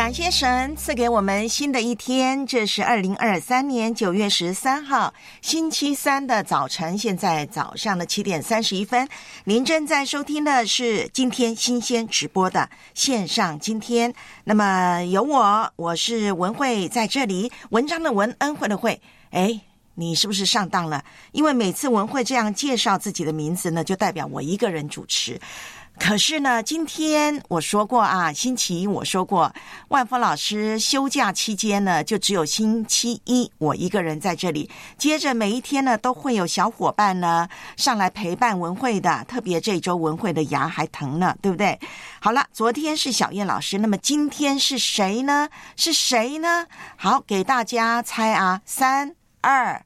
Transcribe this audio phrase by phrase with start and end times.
[0.00, 9.06] 感谢神赐给我们新的一天，这是二零二三年九月十三号星期三的早晨，现在早上的七点三十一分。
[9.44, 14.14] 您正在收听的是今天新鲜直播的线上今天。
[14.44, 18.98] 那么有我，我是文慧在这里，文章的文，恩惠的惠。
[19.32, 19.60] 哎，
[19.96, 21.04] 你是不是上当了？
[21.32, 25.38] 因为每次文慧这样介绍自己的名字呢，就代表我一个人主持。
[26.02, 29.52] 可是呢，今天我说过啊，星期一我说过，
[29.88, 34.68] 万峰老师休假期间呢，就只有星期一我一个人在这里。
[34.96, 39.24] 接着每一天呢，都会有小伙伴呢上来陪伴文慧的。
[39.28, 41.78] 特别这周文慧的牙还疼呢，对不对？
[42.18, 45.50] 好了，昨天是小燕老师，那么今天是谁呢？
[45.76, 46.66] 是谁呢？
[46.96, 49.84] 好，给大家猜啊，三二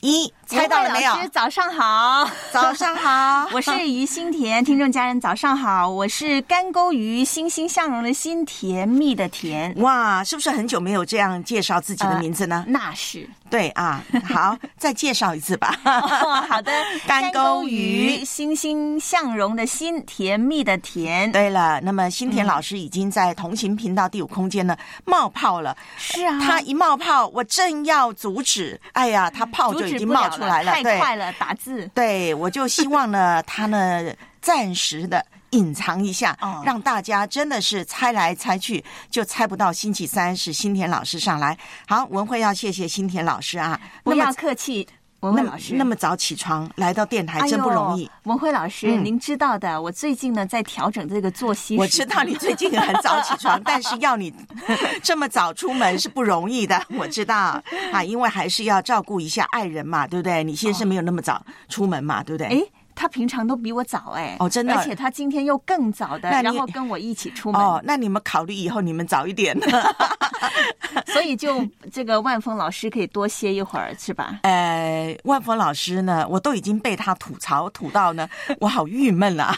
[0.00, 1.20] 一，猜到了没有老？
[1.20, 9.74] 师早上好，早上好， 我是于心田，听众家人早上好，我是干沟鱼，欣欣向荣的欣，甜蜜的甜。
[9.76, 12.64] 哇，是不是很久没有这样介绍自己的名字呢？
[12.66, 15.78] 那是对啊，好，再介绍一次吧。
[15.84, 16.72] 哦， 好的，
[17.06, 21.30] 干沟鱼欣欣向荣的欣，甜蜜的甜。
[21.30, 25.76] 对了，那么新田老师已经在同行频道第五空间呢冒泡了。
[25.98, 31.86] 是啊，他一冒泡，我正要阻止，哎呀，他泡就已经冒出来了，太快了，打字。
[31.94, 35.24] 对，我就希望呢，他呢暂时的。
[35.52, 41.56] 隐藏一下哦，让大家真的是猜来猜去，就猜不到星期三是新田老师上来。
[41.86, 44.86] 好，文慧要谢谢新田老师啊，不要客气，
[45.20, 45.74] 文慧老师。
[45.74, 48.06] 那么早起床来到电台真不容易。
[48.06, 48.10] 哎。
[48.24, 51.76] 文慧老师，嗯您知道的，我最近呢在调整这个作息。
[51.76, 54.32] 我知道你最近很早起床， 但是要你
[55.02, 56.80] 这么早出门是不容易的。
[56.98, 57.60] 我知道
[57.92, 60.44] 啊，因为还是要照顾一下爱人嘛，对不对？
[60.44, 62.46] 你先生没有那么早出门嘛，对不对？
[62.48, 62.62] 哎，
[62.98, 64.36] 他平常都比我早哎。
[64.40, 67.60] 哦真的而且他今天又更早的，然后跟我一起出门。
[67.60, 69.56] 哦，那你们考虑以后你们早一点。
[71.06, 74.40] 所以就这个万峰老师可以多歇一会儿，是吧？
[74.42, 78.28] 呃，万峰老师呢，我都已经被他吐槽吐到呢，
[78.60, 79.54] 我好郁闷了。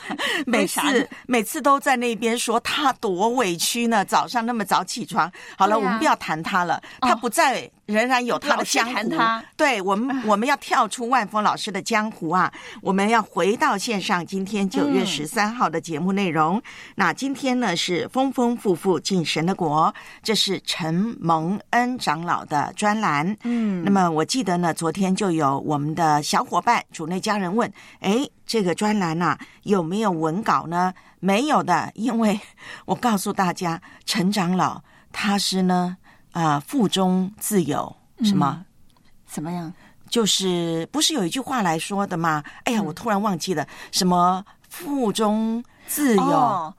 [0.46, 5.30] 每次每次都在那边说他多委屈呢，早上那么早起床。
[5.56, 9.08] 好了，啊我们不要谈他了，他不在，仍然有他的江湖。
[9.10, 14.24] 他对我们， 我们要跳出万峰老师的江湖啊，我们要回到线上。
[14.24, 16.62] 今天九月嗯十三号的节目内容，
[16.94, 19.92] 那今天呢是丰丰富富进神的国，
[20.22, 23.36] 这是陈蒙恩长老的专栏。
[23.42, 27.70] 嗯那么我记得呢，昨天就有我们的小伙伴主内家人问，
[28.00, 30.92] 哎，这个专栏呐、有没有文稿呢？
[31.18, 32.40] 没有的，因为
[32.86, 35.96] 我告诉大家，陈长老他是呢
[36.32, 38.64] 啊、腹中自有什么。
[39.26, 39.72] 怎么样？
[40.08, 42.42] 就是不是有一句话来说的吗？
[42.64, 46.22] 哎呀，我突然忘记了，什么腹中自有。
[46.22, 46.74] 哦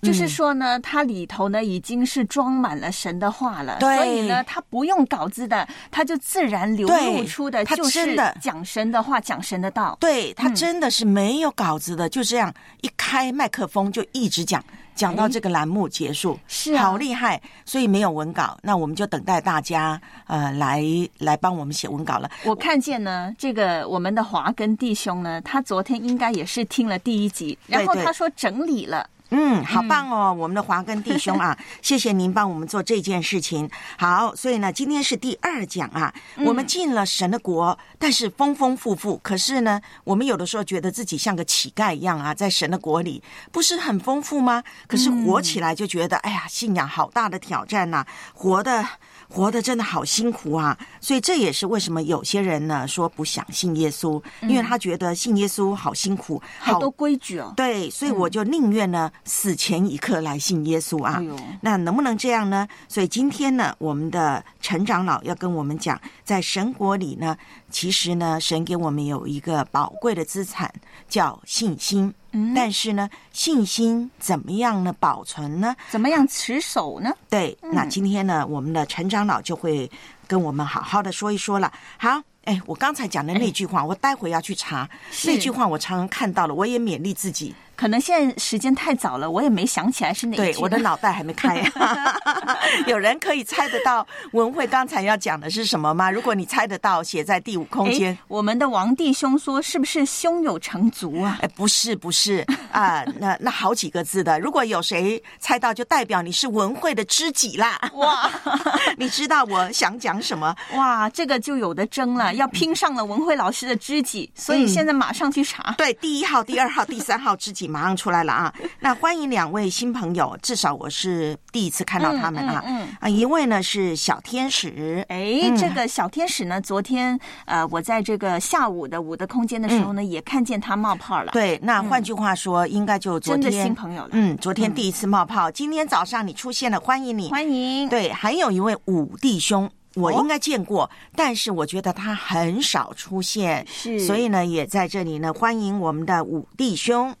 [0.00, 9.96] 就是嗯说呢，它里头呢已经是装满了神的话了，对所以呢，它不用稿子的，它就自然流露出的它就是真的讲神的话，讲神的道。
[9.98, 14.62] 对他嗯真的是没有稿子的，就这样一开麦克风就一直讲，
[14.98, 17.40] 讲到这个栏目结束，是啊好厉害。
[17.64, 20.82] 所以没有文稿，那我们就等待大家呃来
[21.18, 22.28] 来帮我们写文稿了。
[22.44, 29.08] 我看见呢，这个我们的华根弟兄呢，他昨天应该也是听了第一集，然后他说整理了。
[29.30, 33.68] 嗯，好棒哦，我们的华根弟兄啊， 谢谢您帮我们做这件事情。
[33.98, 39.20] 好，所以呢，今天是第二讲啊，我们进了神的国，但是丰丰富富。
[39.22, 43.22] 可是呢，我们有的时候觉得自己像个乞丐一样啊，在神的国里
[43.52, 44.62] 不是很丰富吗？
[44.86, 48.82] 可是活起来就觉得，哎呀，信仰好大的挑战呐、活的
[49.28, 50.76] 活的真的好辛苦啊。
[51.00, 57.52] 所以这也是为什么有些人呢说不想信耶稣，因为他觉得信耶稣好辛苦，好多规矩哦。
[57.56, 61.22] 对，所以我就宁愿呢死前一刻来信耶稣啊。
[61.22, 62.66] 哎，那能不能这样呢？
[62.88, 67.36] 所以今天呢，我们的陈长老要跟我们讲，在神国里呢，
[67.70, 70.72] 其实呢，神给我们有一个宝贵的资产，
[71.08, 72.12] 叫信心。
[72.32, 74.94] 嗯，但是呢，信心怎么样呢？
[74.98, 75.74] 保存呢？
[75.90, 77.10] 怎么样持守呢？
[77.30, 79.90] 对，那今天呢，我们的陈长老就会
[80.26, 81.72] 跟我们好好的说一说了。
[81.96, 84.88] 好，哎，我刚才讲的那句话，我待会要去查
[85.24, 87.54] 那句话，我常常看到了，我也勉励自己。
[87.78, 91.64] 可能现在时间太早了，我也没想起来是哪一对，我的脑袋还没开。
[92.88, 96.10] 有人可以猜得到文慧刚才要讲的是什么吗？
[96.10, 98.18] 如果你猜得到，写在第五空间哎。
[98.26, 101.38] 我们的王弟兄说，是不是胸有成竹啊？
[101.40, 107.78] 哎，不是不是啊、那那好几个字的，如果有谁猜到，就代表你是文慧的知己啦。
[107.94, 108.28] 哇
[108.98, 110.52] 你知道我想讲什么？
[110.74, 115.74] 哇，这个就有的争了，要拼上了文慧老师的知己，所以现在马上去查。
[115.78, 118.52] 对，第一号、第二号、第三号知己马上出来了啊！
[118.80, 122.62] 那欢迎两位新朋友，至少我是第一次看到他们啊。
[122.66, 134.10] 嗯啊，一位呢是小天使，哎，这个小天使呢，昨天呃，我在这个下午的五的空间的时候呢，也看见他冒泡了。，对，那换句话说，应该就昨天新朋友了。
[134.12, 137.28] 嗯，昨天第一次冒泡，今天早上你出现了，欢迎你。
[137.30, 137.88] 欢迎。
[137.88, 139.70] 对，还有一位五弟兄。
[139.94, 147.12] 我哦应该见过，但是我觉得他很少出现，是所以呢，也在这里呢，欢迎我们的五弟兄。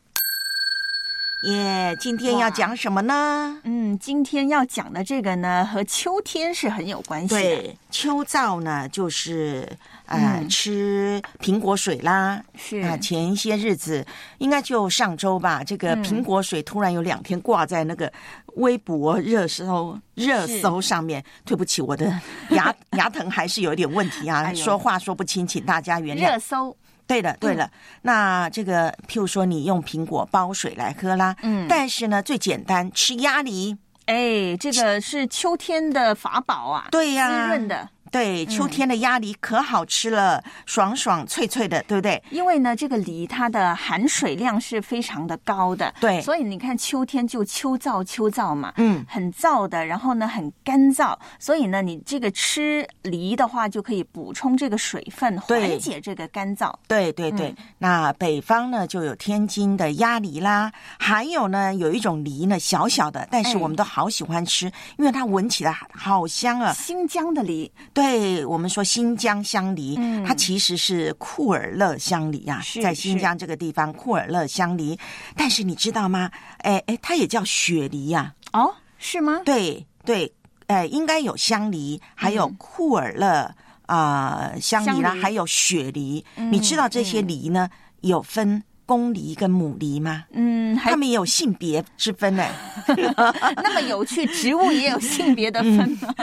[1.42, 3.56] 耶、今天要讲什么呢？
[3.62, 7.40] 嗯，今天要讲的这个呢，和秋天是很有关系的。
[7.40, 9.68] 对，秋燥呢，就是
[10.06, 12.42] 呃、嗯吃苹果水啦。
[12.56, 14.04] 是啊、前一些日子
[14.38, 18.12] 应该就上周吧，这个嗯苹果水突然有两天挂在那个
[18.56, 21.24] 微博热搜热搜上面。
[21.44, 22.12] 对不起，我的
[22.50, 26.38] 牙 牙疼还是有一点问题啊，哎说话说不清，请大家原谅热。
[26.40, 26.76] 搜，
[27.08, 27.70] 对了，对了，嗯
[28.02, 31.66] 那这个譬如说你用苹果煲水来喝啦，嗯。
[31.68, 33.76] 但是呢最简单吃鸭梨，
[34.06, 37.88] 哎，这个是秋天的法宝啊，对呀、滋润的。
[38.10, 42.22] 对，秋嗯天的鸭梨可好吃了，爽爽脆脆的，对不对？
[42.30, 56.72] 因为呢，这个梨它的含水量是非常的高的，对所以你看秋天就秋燥秋燥嘛，嗯，很燥的，然后呢很干燥，所以呢你这个吃梨的话就可以补充这个水分，缓解这个干燥。
[56.86, 57.54] 对对对。
[57.78, 66.72] 那北方呢就有天津的鸭梨啦，还有呢有一种梨呢小小的，但是哎我们都好喜欢吃，因为它闻起来好香啊。
[66.72, 74.96] 新疆的梨对我们说新疆香梨，嗯它其实是库尔勒香梨啊，是在新疆这个地方库尔勒香梨。
[75.36, 76.30] 但是你知道吗？
[76.58, 79.40] 哎哎，它也叫雪梨呀、哦，是吗？
[79.44, 80.32] 对对，
[80.68, 83.52] 哎，应该有香梨，还有库尔勒
[83.86, 86.24] 啊、呃香梨啦，梨还有雪梨。
[86.36, 87.68] 嗯你知道这些梨呢，
[88.02, 90.24] 有分公梨跟母梨吗？
[90.32, 92.46] 嗯，还它们也有性别之分呢，
[93.56, 96.14] 那么有趣，植物也有性别的分吗？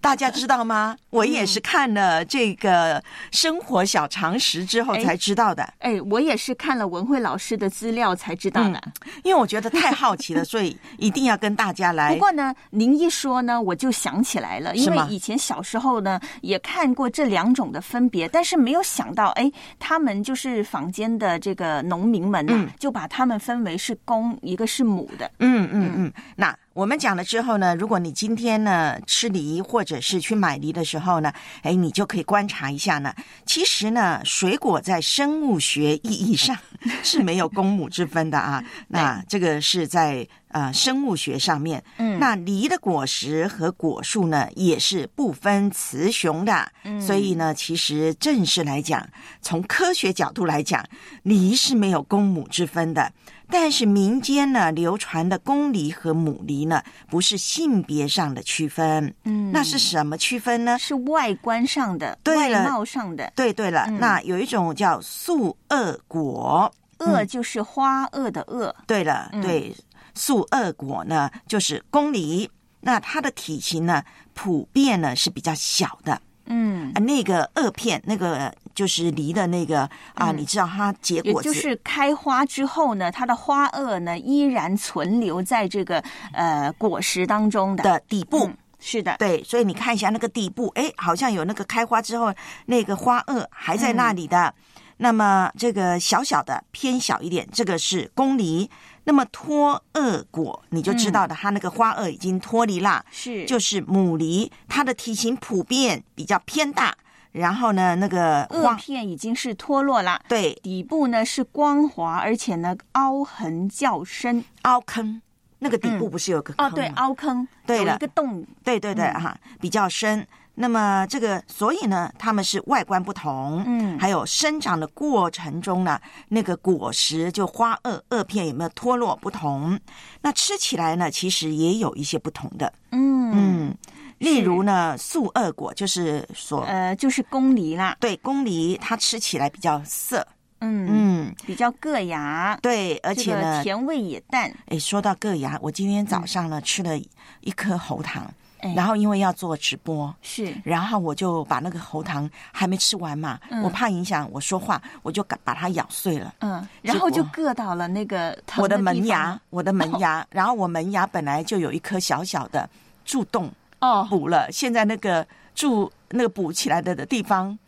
[0.00, 0.96] 大家知道吗？
[1.10, 3.02] 我也是看了这个
[3.32, 8.80] 生活小常识之后哎才知道的，哎，我也是看了文慧老师的资料才知道的。
[9.24, 12.20] 因为我觉得太好奇了， 所以一定要跟大家来不。
[12.20, 25.30] 过呢，您一说呢，我就想起来了，因为以前小时候呢也看过这两种的分别，但是没有想到，哎，他们就是坊间的这个农民们呐、嗯就把他们分为是公，一个是母的。
[25.40, 31.32] 嗯嗯嗯，那我们讲了之后呢，如果你今天呢吃梨或者是去买梨的时候呢，
[31.62, 33.12] 哎，你就可以观察一下呢。
[33.44, 36.56] 其实呢，水果在生物学意义上
[37.02, 38.62] 是没有公母之分的啊。
[38.86, 41.82] 那这个是在呃生物学上面。
[41.96, 46.70] 嗯那梨的果实和果树呢，也是不分雌雄的。
[46.84, 49.04] 嗯所以呢，其实正式来讲，
[49.42, 50.86] 从科学角度来讲，
[51.24, 53.12] 梨是没有公母之分的。
[53.50, 59.50] 但是民间呢流传的公梨和母梨呢，不是性别上的区分，嗯。
[59.50, 60.78] 那是什么区分呢？
[60.78, 63.32] 是外观上的，对外貌上的。
[63.34, 63.98] 对对了，嗯。
[63.98, 69.40] 那有一种叫素萼果，萼就是花萼的萼，对了，嗯。
[69.40, 69.74] 对，
[70.14, 72.50] 素萼果呢就是公梨，
[72.80, 74.02] 那它的体型呢
[74.34, 86.02] 普遍呢是比较小的，嗯，啊，那个萼片那个就是梨的那个啊，你知道它结果，就是开花之后呢，它的花萼呢依然存留在这个
[86.32, 87.84] 呃果实当中的。
[87.84, 88.46] 的底部。
[88.46, 92.32] 嗯是的，对，所以你看一下那个底部，哎，好像有那个开花之后
[92.66, 94.54] 那个花萼还在那里的。
[94.98, 98.70] 那么这个小小的偏小一点，这个是公梨。
[99.08, 106.94] 那么脱萼果，你就知道的，它那个花萼已经脱离啦，是就是母梨，它的体型普遍比较偏大。
[107.32, 114.44] 然后呢，那个萼花片已经是脱落了，对底部呢是光滑，而且呢凹痕较深。
[114.62, 115.22] 凹坑，
[115.60, 118.44] 那个底部嗯不是有个坑哦，对，凹坑，对了一个洞。
[118.62, 120.26] 对对对嗯哈，比较深。
[120.60, 129.78] 那么这个，所以呢，它们是外观不同，嗯还有生长的过程中呢，那个果实就花萼萼片有没有脱落不同。
[130.20, 133.76] 那吃起来呢，其实也有一些不同的，嗯嗯，
[134.18, 137.96] 例如呢，素萼果就是说、呃，就是公梨啦。
[138.00, 140.26] 对公梨，它吃起来比较涩，
[140.58, 144.52] 嗯，嗯，比较硌牙，对，而且这个呢，甜味也淡。
[144.66, 146.98] 哎，说到硌牙，我今天早上呢、吃了
[147.42, 148.28] 一颗喉糖，
[148.60, 148.72] 哎。
[148.74, 150.54] 然后因为要做直播，是。
[150.64, 153.62] 然后我就把那个喉糖还没吃完嘛，嗯。
[153.62, 156.34] 我怕影响我说话，我就把把它咬碎了。
[156.40, 162.68] 嗯，然后就硌到了那个疼我的门牙，我的门牙，然后我门牙本来就有一颗小小的
[163.04, 163.50] 蛀洞，
[163.80, 167.58] 哦，补了，现在那个蛀那个补起来的的地方，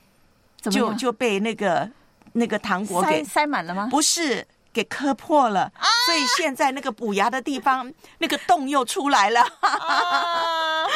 [0.63, 1.89] 就就被那个
[2.33, 3.89] 那个糖果塞给塞满了吗？
[3.91, 9.41] 不是给磕破了，啊所以现在那个补牙的地方那个洞又出来了。
[9.61, 10.87] 啊！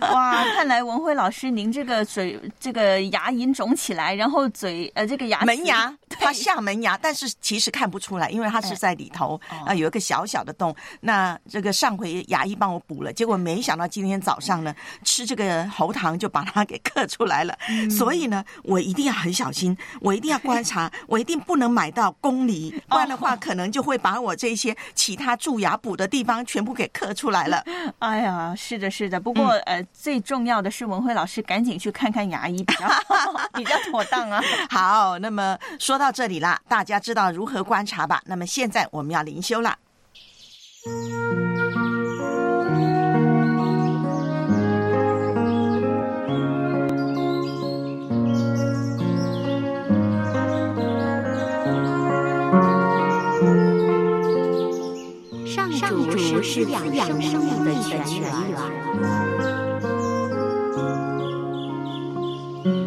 [0.12, 10.74] 哇，看来文辉老师，您这个嘴这个牙龈肿起来，然后嘴呃这个牙门牙，对它下门牙，但是其实看不出来，因为它是在里头啊、有一个小小的洞。
[11.00, 17.56] 那这个上回牙医帮我补了，结果没想到今天早上呢，吃这个喉糖就把它给刻出来了。
[17.68, 27.62] 嗯所以呢，我一定要很小心，我一定要观察，我一定不能买到公梨，不然的哦话，可能就会把我这些其他蛀牙补的地方全部给刻出来了。
[28.00, 29.20] 哎呀，是的，是的。
[29.20, 32.88] 不过、嗯呃，最重要的是文辉老师赶紧去看看牙医比较
[33.54, 34.42] 比较妥当啊。
[34.70, 38.20] 好，那么说到到这里啦，大家知道如何观察吧？
[38.26, 39.78] 那么现在我们要灵修了。
[55.74, 59.33] 上主是滋养生命的泉源。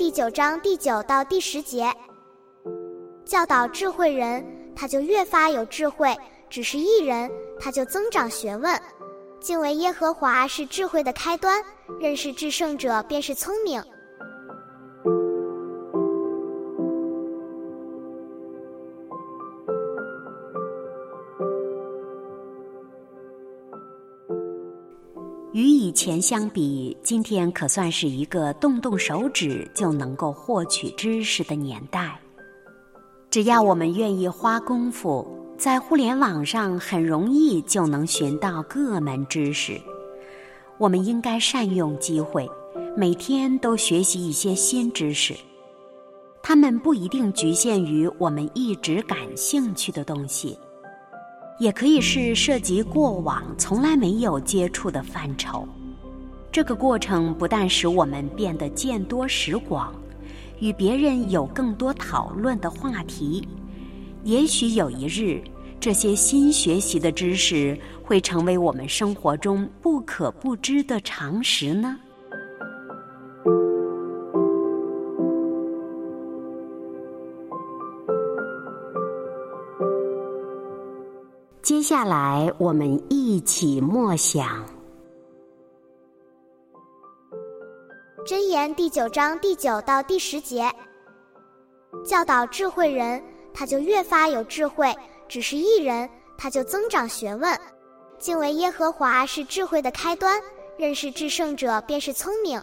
[0.00, 1.92] 第九章第九到第十节，
[3.22, 4.42] 教导智慧人，
[4.74, 6.16] 他就越发有智慧；
[6.48, 7.30] 只是一人，
[7.60, 8.80] 他就增长学问。
[9.40, 11.62] 敬畏耶和华是智慧的开端，
[12.00, 13.78] 认识至圣者便是聪明。
[26.02, 32.18] 前相比，今天可算是一个动动手指就能够获取知识的年代。
[33.28, 35.28] 只要我们愿意花功夫，
[35.58, 39.78] 在互联网上很容易就能寻到各门知识。
[40.78, 42.48] 我们应该善用机会，
[42.96, 45.34] 每天都学习一些新知识。
[46.42, 50.58] 它们不一定局限于我们一直感兴趣的东西。
[51.58, 55.68] 也可以是涉及过往从来没有接触的范畴。
[56.52, 59.94] 这个过程不但使我们变得见多识广，
[60.58, 63.46] 与别人有更多讨论的话题，
[64.24, 65.40] 也许有一日，
[65.78, 71.96] 这些新学习的知识会成为我们生活中不可不知的常识呢。
[81.62, 84.64] 接下来，我们一起默想
[88.26, 90.70] 箴言第九章第九到第十节，
[92.04, 93.22] 教导智慧人，
[93.54, 94.94] 他就越发有智慧；
[95.26, 97.58] 只是一人，他就增长学问。
[98.18, 100.38] 敬畏耶和华是智慧的开端，
[100.76, 102.62] 认识至圣者便是聪明。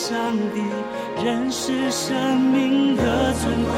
[0.00, 0.62] 上帝，
[1.22, 3.70] 认识生命的尊贵。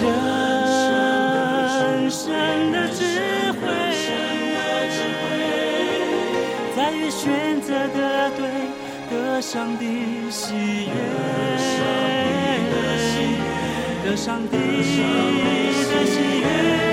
[0.00, 2.30] 人生
[2.70, 3.02] 的智
[3.54, 3.60] 慧，
[6.76, 8.46] 在于选择的对，
[9.10, 10.54] 得上帝喜
[10.86, 10.92] 悦，
[14.04, 15.02] 得上帝的喜
[16.40, 16.87] 悦。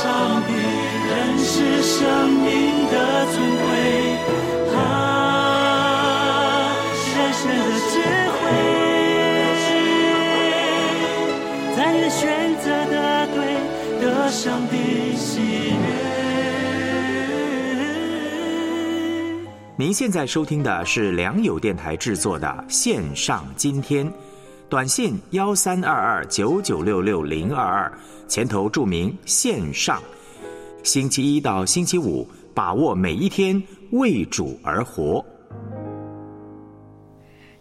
[0.00, 0.06] 上
[0.46, 2.46] 帝，认识生命
[2.86, 3.66] 的尊贵。
[4.76, 4.78] 啊，
[7.16, 7.58] 人生的
[7.90, 7.98] 智
[8.30, 8.38] 慧，
[11.76, 12.22] 在你选
[12.62, 12.94] 择的
[13.34, 13.36] 对，
[14.00, 14.74] 得上帝
[15.16, 15.26] 喜
[15.70, 15.82] 悦。
[19.74, 24.08] 您现在收听的是良友电台制作的线上今天，
[24.70, 30.02] 短信幺三二二九九六六零二二，前头注明线上。
[30.82, 35.24] 星期一到星期五，把握每一天，为主而活。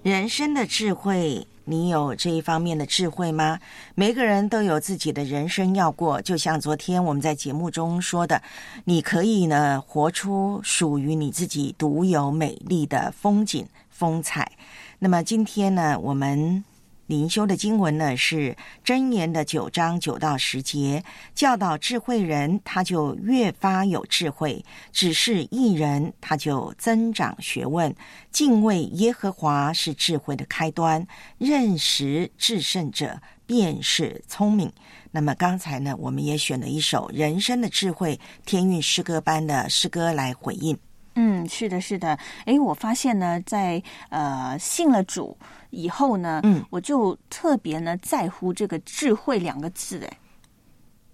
[0.04, 3.58] 人生的智慧，你有这一方面的智慧吗？
[3.96, 8.42] 每个人都有自己的人生要过，就像昨天我们在节目中说的，
[8.84, 14.52] 你可以呢活出属于你自己独有美丽的风景风采。
[15.00, 16.64] 那么今天呢，我们
[17.08, 27.96] 灵修的经文呢是箴言的九章九到十节，教导智慧人，他就越发有智慧；只是一人，他就增长学问。
[28.30, 34.72] 敬畏耶和华是智慧的开端，认识至圣者便是聪明。
[35.12, 40.78] 那么刚才呢，我们也选了一首人生的智慧天韵诗歌班的诗歌来回应。
[41.18, 42.18] 嗯，是的，是的。
[42.46, 45.36] 哎，我发现呢，在呃信了主
[45.72, 50.00] 以后呢，嗯，我就特别呢在乎这个“智慧”两个字。
[50.00, 50.18] 诶，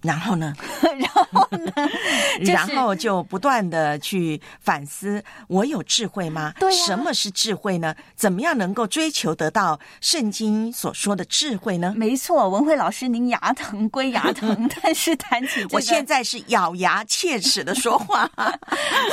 [0.04, 0.54] 然后呢？
[0.98, 1.72] 然后呢？
[2.40, 6.52] 就是然后就不断的去反思：我有智慧吗？
[6.60, 7.94] 对呀什么是智慧呢？
[8.14, 11.94] 怎么样能够追求得到圣经所说的智慧呢？
[11.96, 18.30] 没错，文慧老师，您牙疼归牙疼， 但是谈起这个，我现在是咬牙切齿的说话。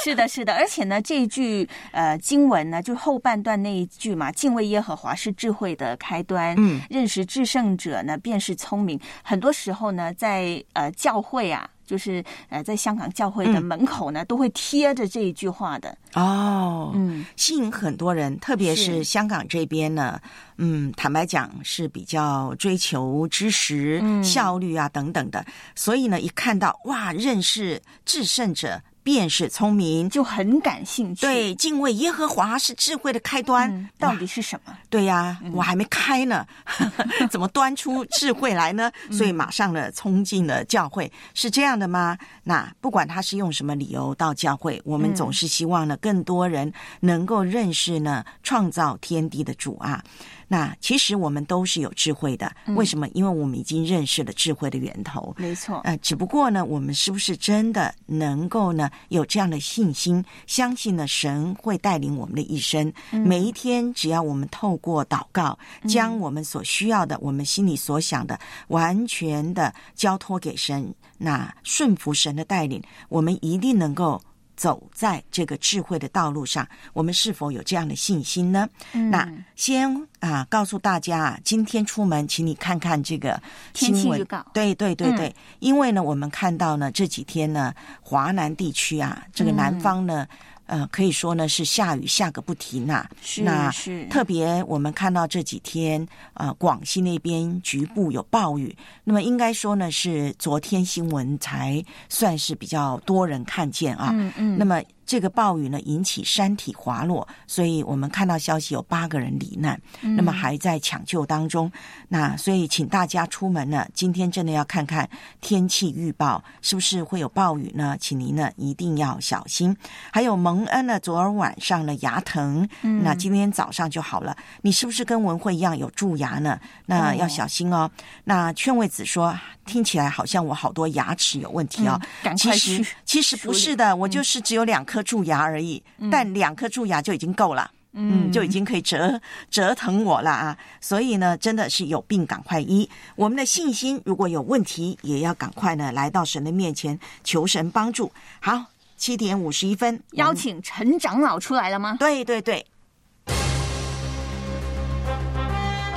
[0.03, 8.99] 是的，是的，而且呢，这一句呃经文呢，就后半段那一句嘛，敬畏耶和华是智慧的开端，嗯，认识至圣者呢，便是聪明。
[9.23, 13.63] 很多时候呢，在呃教会啊，就是呃在香港教会的嗯。
[13.63, 15.95] 门口呢，都会贴着这一句话的。
[16.13, 19.03] 哦，嗯，吸引很多人，特别是是。
[19.03, 20.19] 香港这边呢，
[20.57, 24.23] 嗯，坦白讲是比较追求知识、嗯。
[24.23, 31.21] 效率啊等等的，所以呢，一看到哇，认识至胜者便是聪明，就很感兴趣。
[31.21, 33.69] 对，敬畏耶和华是智慧的开端。
[33.71, 34.77] 嗯、到底是什么？
[34.89, 36.45] 对呀、我还没开呢，
[37.29, 38.91] 怎么端出智慧来呢？
[39.11, 42.17] 所以马上呢，冲进了教会，是这样的吗？
[42.43, 50.03] 那不管他是用什么理由到教会，我们总是希望呢，更多人能够认识呢，创造天地的主啊。
[50.51, 53.07] 那其实我们都是有智慧的，为什么？
[53.13, 55.33] 因为我们已经认识了智慧的源头。
[55.37, 62.91] 没错，呃，只不过呢，我们是不是真的能够呢有这样的信心，相信呢神会带领我们的一生？
[63.11, 68.37] 每一天，只要我们透过祷告，将我们所需要的、我们心里所想的，
[68.67, 74.21] 完全的交托给神，那顺服神的带领，我们一定能够。
[74.61, 78.69] 走在这个智慧的道路上，我们是否有这样的信心呢？
[78.93, 79.09] 嗯。
[79.09, 83.41] 那先啊，告诉大家啊，今天出门，请你看看这个
[83.73, 84.45] 天气预告。
[84.53, 85.33] 对对对对，嗯。
[85.61, 90.27] 因为呢，我们看到呢这几天呢，华南地区啊，这个南方呢。
[90.71, 98.73] 呃，可以说呢是下雨下个不停呐、是那是特别我们看到这几天，呃，广西那边局部有暴雨。
[99.03, 104.11] 那么应该说呢，是昨天新闻才算是比较多人看见啊。
[104.13, 104.81] 嗯嗯那么
[105.11, 111.69] 这个暴雨呢，引起山体滑落，所以我们看到消息有八个人罹难，嗯那么还在抢救当中。
[112.07, 115.09] 那所以请大家出门呢，今天真的要看看
[115.41, 117.97] 天气预报是不是会有暴雨呢？
[117.99, 119.75] 请您呢一定要小心。
[120.13, 124.33] 还有蒙恩呢，昨儿晚上呢牙疼，嗯那今天早上就好了。
[124.61, 126.57] 你是不是跟文慧一样有蛀牙呢？
[126.85, 127.91] 那哦要小心哦。
[128.23, 131.99] 那劝慰子说，听起来好像我好多牙齿有问题哦。
[132.23, 137.71] 嗯其实其实不是的，我就是只有两颗蛀牙而已，但两颗蛀牙就已经够了。
[137.93, 140.57] 嗯，就已经可以折折腾我了啊！
[140.79, 142.89] 所以呢，真的是有病赶快医。
[143.17, 148.09] 我们的信心如果有问题，也要赶快呢来到神的面前求神帮助。
[148.39, 148.63] 好，
[148.95, 151.97] 七点五十一分，邀请陈长老出来了吗？
[151.99, 152.65] 对对对，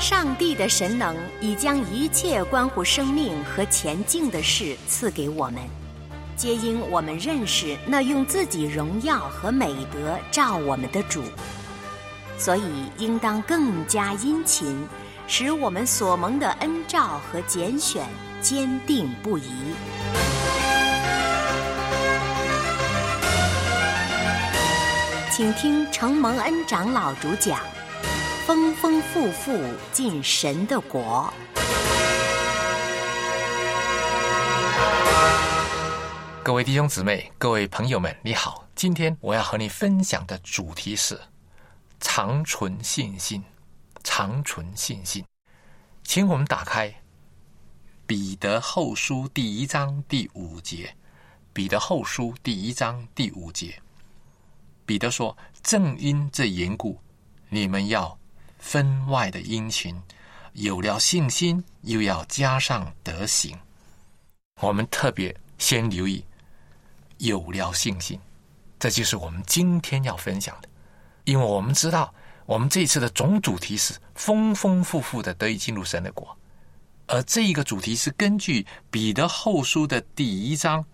[0.00, 5.62] 上帝的神能已将一切关乎生命和前进的事赐给我们，
[6.36, 11.22] 皆因我们认识那用自己荣耀和美德照我们的主，
[12.36, 12.62] 所以
[12.98, 14.86] 应当更加殷勤，
[15.28, 18.04] 使我们所蒙的恩照和拣选
[18.40, 19.44] 坚定不移。
[25.30, 27.60] 请听承蒙恩长老主讲。
[28.46, 29.58] 丰丰富富
[29.90, 31.32] 进神的国。
[36.44, 38.68] 各位弟兄姊妹、各位朋友们，你好！
[38.74, 41.18] 今天我要和你分享的主题是
[42.00, 43.42] 长存信心。
[44.02, 45.24] 长存信心，
[46.02, 46.90] 请我们打开
[48.06, 50.84] 《彼得后书》第一章第五节，
[51.54, 53.80] 《彼得后书》第一章第五节，
[54.84, 57.00] 彼得说：“正因这缘故，
[57.48, 58.18] 你们要。”
[58.60, 59.98] 分外的殷勤，
[60.52, 63.58] 有了信心，又要加上德行。
[64.60, 66.22] 我们特别先留意
[67.18, 68.18] 有了信心，
[68.78, 70.68] 这就是我们今天要分享的。
[71.24, 72.12] 因为我们知道，
[72.46, 76.36] 我们这次的总主题是丰丰富富的得以进入神的国，
[77.06, 80.84] 而这一个主题是根据彼得后书的第一章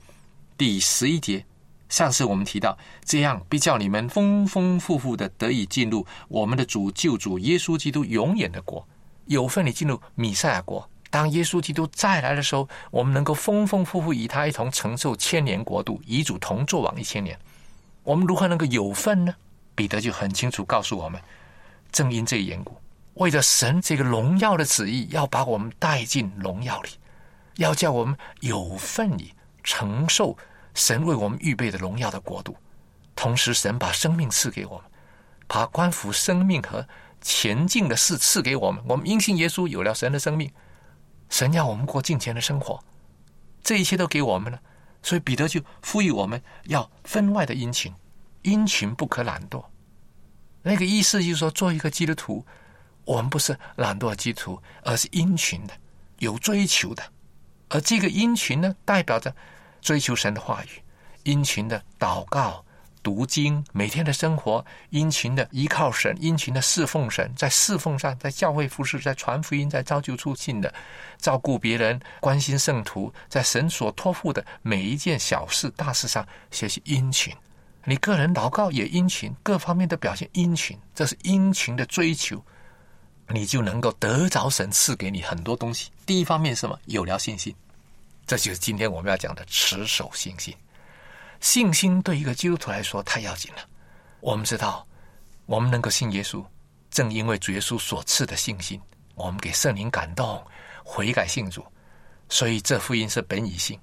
[0.56, 1.44] 第十一节。
[1.88, 8.86] 上次我们提到，这样必叫你们丰丰富富的得以进入我们的主救主耶稣基督永远的国，
[9.26, 10.88] 有份你进入米赛亚国。
[11.10, 17.38] 当耶稣基督再来的时候，我们能够丰丰富富与他一同承受千年国度，与主同作王一千年。
[18.04, 19.34] 我们如何能够有份呢？
[19.74, 21.20] 彼得就很清楚告诉我们：
[21.90, 22.76] 正因这个缘故，
[23.14, 26.90] 为了神这个荣耀的旨意，要把我们带进荣耀里，
[27.56, 29.30] 要叫我们有份于
[29.64, 30.36] 承受。
[30.72, 32.56] 神为我们预备的荣耀的国度，
[33.16, 34.84] 同时神把生命赐给我们，
[35.48, 36.86] 把关乎生命和
[37.20, 38.80] 前进的事赐给我们。
[38.86, 40.48] 我们因信耶稣有了神的生命，
[41.30, 42.78] 神要我们过敬虔的生活，
[43.62, 44.60] 这一切都给我们了。
[45.02, 47.94] 所以彼得就呼吁我们要分外的殷勤，
[48.42, 49.64] 殷勤不可懒惰。
[50.60, 52.44] 那个意思就是说，做一个基督徒，
[53.06, 55.72] 我们不是懒惰的基督徒，而是殷勤的，
[56.18, 57.02] 有追求的。
[57.70, 59.34] 而这个殷勤呢，代表着。
[59.82, 60.68] 追求神的话语，
[61.22, 62.62] 殷勤的祷告、
[63.02, 70.72] 读经，每天的生活，殷勤的依靠神，殷勤的侍奉神，在侍奉上，在教会服侍，在传福音，在造就出信的，
[71.18, 77.34] 照顾别人，关心圣徒，在神所托付的每一件小事、大事上学习殷勤。
[77.84, 82.44] 你个人祷告也殷勤，各方面的表现殷勤，这是殷勤的追求，
[83.28, 85.90] 你就能够得着神赐给你很多东西。
[86.04, 86.78] 第一方面是什么？
[86.84, 87.54] 有了信心。
[88.26, 90.54] 这就是今天我们要讲的持守信心。
[91.40, 93.58] 信心对一个基督徒来说太要紧了。
[94.20, 94.86] 我们知道，
[95.46, 96.44] 我们能够信耶稣，
[96.90, 98.80] 正因为主耶稣所赐的信心，
[99.14, 100.42] 我们给圣灵感动，
[100.84, 101.64] 悔改信主，
[102.28, 103.78] 所以这福音是本以信，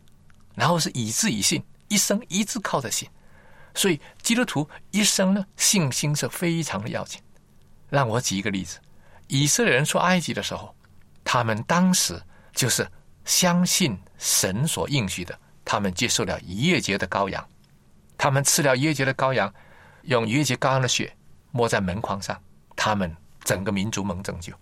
[0.53, 3.09] 然后是以至以信，一生一直靠着信。
[3.73, 7.21] 所以基督徒一生呢，信心是非常的要紧。
[7.89, 8.79] 让我举一个例子：
[9.27, 10.75] 以色列人出埃及的时候，
[11.23, 12.21] 他们当时
[12.53, 12.87] 就是
[13.25, 17.45] 相信神所应许的，他们接受了逾越节的羔羊，
[18.17, 19.53] 他们吃了逾越节的羔羊。
[20.03, 21.13] 用逾越节羔羊的血
[21.51, 22.41] 抹在门框上，
[22.77, 24.53] 他们整个民族蒙拯救，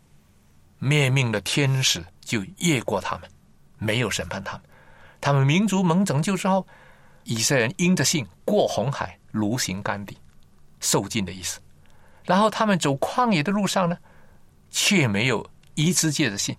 [0.80, 3.30] 灭命的天使就越过他们，
[3.78, 4.62] 没有审判他们。
[5.22, 6.66] 他们民族蒙拯救之后，
[7.24, 10.18] 以色列人因着信过红海，如行干地，
[10.80, 11.60] 受尽的意思。
[12.24, 13.96] 然后他们走旷野的路上呢，
[14.72, 16.58] 却没有一直借着信。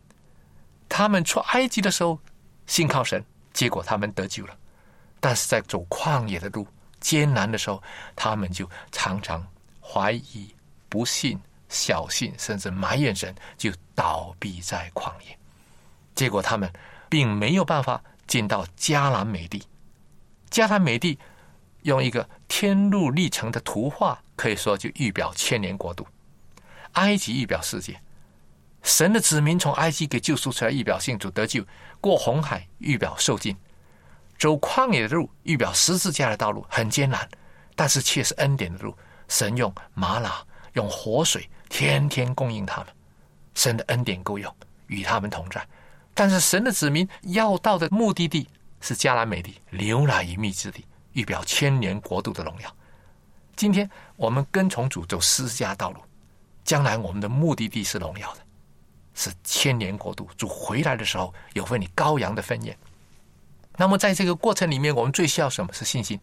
[0.88, 2.20] 他们出埃及的时候
[2.68, 3.24] 信靠神，
[3.56, 4.54] 结果他们得救了。
[5.18, 6.66] 但是在走旷野的路。
[6.98, 7.80] 艰难的时候，
[8.16, 9.46] 他们就常常
[9.80, 10.52] 怀疑、
[10.88, 11.38] 不信、
[11.68, 15.38] 小信，甚至埋怨神，就倒闭在旷野。
[16.14, 16.68] 结果他们
[17.08, 19.62] 并没有办法进到迦南美地。
[20.50, 21.16] 迦南美地
[21.82, 26.04] 用一个天路历程的图画，可以说就预表千年国度。
[26.92, 28.00] 埃及预表世界，
[28.86, 31.60] 神的子民从埃及给救赎出来，预表信主得救；
[32.00, 33.56] 过红海预表受尽。
[34.38, 37.28] 走旷野的路，预表十字架的道路很艰难，
[37.74, 38.96] 但是却是恩典的路。
[39.26, 40.40] 神用玛拉，
[40.74, 42.86] 用活水，天天供应他们。
[43.56, 44.54] 神的恩典够用，
[44.86, 45.66] 与他们同在。
[46.14, 48.48] 但是神的子民要到的目的地
[48.80, 52.72] 是迦南美地，牛奶与蜜之地，预表千年国度的荣耀。
[53.56, 56.00] 今天我们跟从主走十字架道路，
[56.62, 58.40] 将来我们的目的地是荣耀的，
[59.16, 60.30] 是千年国度。
[60.36, 62.78] 主回来的时候，有份你羔羊的分宴。
[63.76, 66.20] 那么，在这个过程里面，我们最需要什么是信心？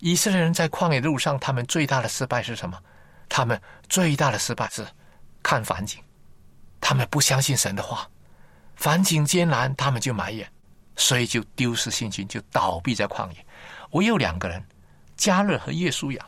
[0.00, 2.76] 以色列人在旷野路上，他们最大的失败是什么？
[3.28, 3.58] 他们
[3.88, 4.86] 最大的失败是
[5.42, 6.02] 看环境，
[6.80, 8.06] 他们不相信神的话，
[8.78, 10.46] 环境艰难，他们就埋怨，
[10.96, 13.46] 所以就丢失信心，就倒闭在旷野。
[13.92, 14.62] 唯有两个人，
[15.16, 16.26] 加勒和耶稣亚，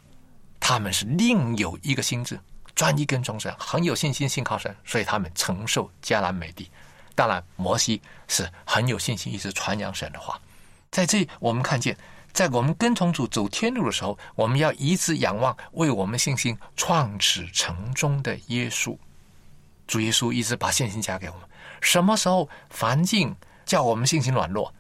[0.59, 2.41] 他们是另有一个心智，
[2.77, 6.71] 专一跟从神，很有信心，信靠神，所以他们承受迦南美地。
[7.15, 10.39] 当然，摩西是很有信心，一直传扬神的话。
[10.91, 11.97] 在这，我们看见，
[12.35, 18.95] 在我们跟从主走天路的时候，我们要一直仰望为我们信心创始成终的耶稣。
[19.87, 21.49] 主耶稣一直把信心加给我们。
[21.81, 23.35] 什么时候环境
[23.65, 24.73] 叫我们信心软弱，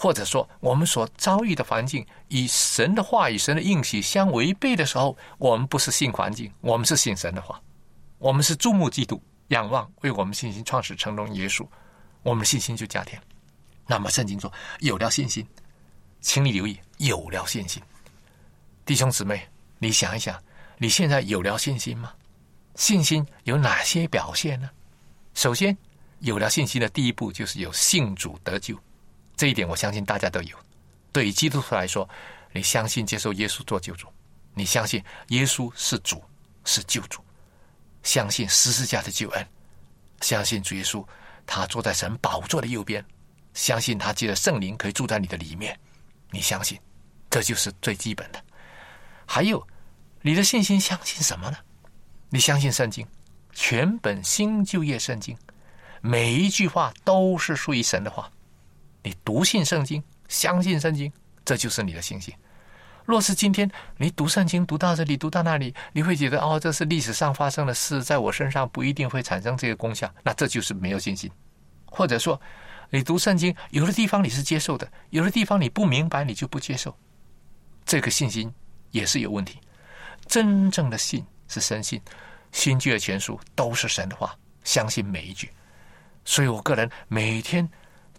[0.00, 7.60] 或者说我们所遭遇的环境与神的话语、神的应许相违背的时候，我们不是信环境，我们是信神的话，
[8.18, 11.66] 我们是注目基督，仰望为我们信心创始成终耶稣，
[12.22, 13.20] 我们的信心就加添。
[13.88, 15.44] 那么圣经说，有了信心，
[16.20, 17.82] 请你留意，有了信心，
[18.84, 19.48] 弟兄姊妹，
[19.80, 20.40] 你想一想，
[20.76, 22.12] 你现在有了信心吗？
[22.76, 24.70] 信心有哪些表现呢？
[25.34, 25.76] 首先，
[26.20, 28.78] 有了信心的第一步就是有信主得救，
[29.38, 30.54] 这一点我相信大家都有。
[31.12, 32.06] 对于基督徒来说，
[32.52, 34.06] 你相信接受耶稣做救主，
[34.52, 36.22] 你相信耶稣是主。
[36.64, 37.24] 是救主，
[38.02, 39.48] 相信十字架的救恩，
[40.20, 40.74] 相信主。
[40.74, 41.02] 耶稣
[41.46, 43.02] 他坐在神宝座的右边。
[43.54, 45.80] 相信他借着圣灵可以住在你的里面，
[46.30, 46.78] 你相信，
[47.30, 48.44] 这就是最基本的。
[49.24, 49.66] 还有，
[50.20, 51.56] 你的信心相信什么呢？
[52.28, 53.06] 你相信圣经，
[53.54, 55.34] 全本新旧业圣经，
[56.02, 58.30] 每一句话都是属于神的话。
[59.02, 61.12] 你读信圣经，相信圣经，
[61.44, 62.34] 这就是你的信心。
[63.04, 71.30] 若是今天你读圣经读到这里，读到那里，你会觉得哦，这是历史上发生的事，在我身上不一定会产生这个功效，那这就是没有信心，
[71.86, 72.40] 或者说。
[72.90, 76.96] 你读圣经，有的地方你是接受的，有的地方你不明白，你就不接受。
[77.84, 78.50] 这个信心
[78.92, 79.60] 也是有问题。
[80.26, 82.00] 真正的信是深信，
[82.50, 84.34] 新旧的全书都是神的话，
[84.64, 85.50] 相信每一句。
[86.24, 87.68] 所以我个人每天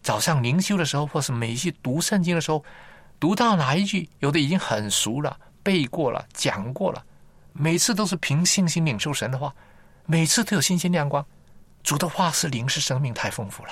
[0.02, 2.64] 早上灵修的时候，或是每一句读圣经的时候，
[3.20, 7.04] 读到哪一句，有的已经很熟了，背过了，讲过了，
[7.54, 9.54] 每次都是凭信心领受神的话，
[10.06, 11.26] 每次都有信心亮光。
[11.84, 13.72] 主的话是灵，是生命，太丰富了。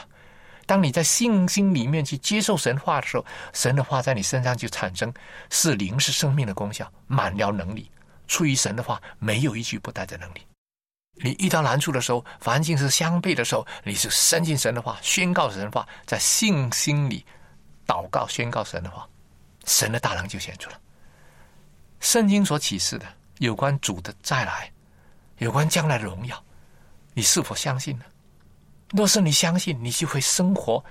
[0.65, 5.13] 当你在信心里面去接受神话的时候，神的话在你身上就产生
[5.49, 7.89] 是灵是生命的功效，满了能力。
[8.27, 10.46] 出于神的话，没有一句不带着能力。
[11.19, 17.25] 你遇到难处的时候，环境是相悖的时候，你是深进神的话，宣告神的话，在信心里
[17.87, 19.07] 祷告宣告神的话，
[19.65, 20.79] 神的大能就显出了。
[21.99, 23.05] 圣经所启示的
[23.39, 24.71] 有关主的再来，
[25.39, 26.43] 有关将来的荣耀，
[27.13, 28.05] 你是否相信呢？
[28.91, 30.83] 若是你相信，你就会生活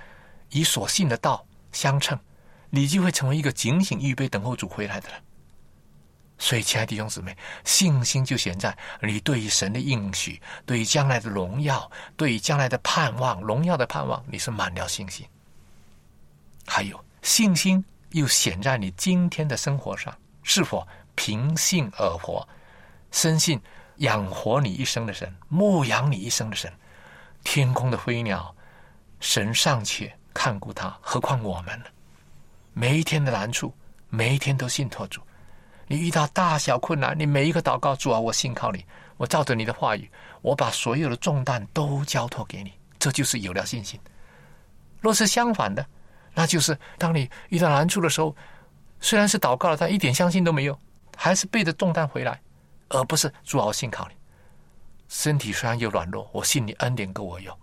[0.49, 2.19] 以所信的道相称，
[2.69, 5.23] 你就会成为一个警醒预备等候主回来的人。
[6.39, 15.25] 所以，亲爱的弟兄姊妹，信心就显在你对于神的应许、对于将来的荣耀、对于将来的盼望、荣耀的盼望，你是满了信心。
[16.65, 22.47] 还有信心又显在你今天的生活上，是否平信而活？
[23.11, 23.59] 深信
[23.97, 26.71] 养活你一生的神，牧养你一生的神，
[27.43, 28.55] 天空的飞鸟，
[29.19, 31.85] 神尚且看顾他，何况我们呢？
[32.73, 33.73] 每一天的难处，
[34.09, 35.19] 每一天都信托主。
[35.87, 40.09] 你遇到大小困难，你每一个祷告，主啊，我信靠你，我照着你的话语，
[40.41, 43.99] 我把所有的重担都交托给你，这就是有了信心。
[44.99, 45.85] 若是相反的，
[46.33, 48.35] 那就是当你遇到难处的时候，
[48.99, 50.77] 虽然是祷告了，但一点相信都没有，
[51.15, 52.39] 还是背着重担回来，
[52.89, 54.15] 而不是主啊，我信靠你。
[55.07, 57.57] 身体虽然有软弱，我信你恩典够我用。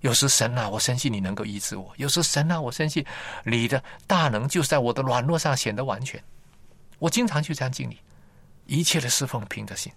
[0.00, 3.04] 有时神啊，我深信你能够医治我；有时神啊，我深信
[3.44, 6.22] 你的大能就在我的软弱上显得完全。
[6.98, 7.98] 我经常就这样经历，
[8.66, 9.92] 一切的侍奉凭着信，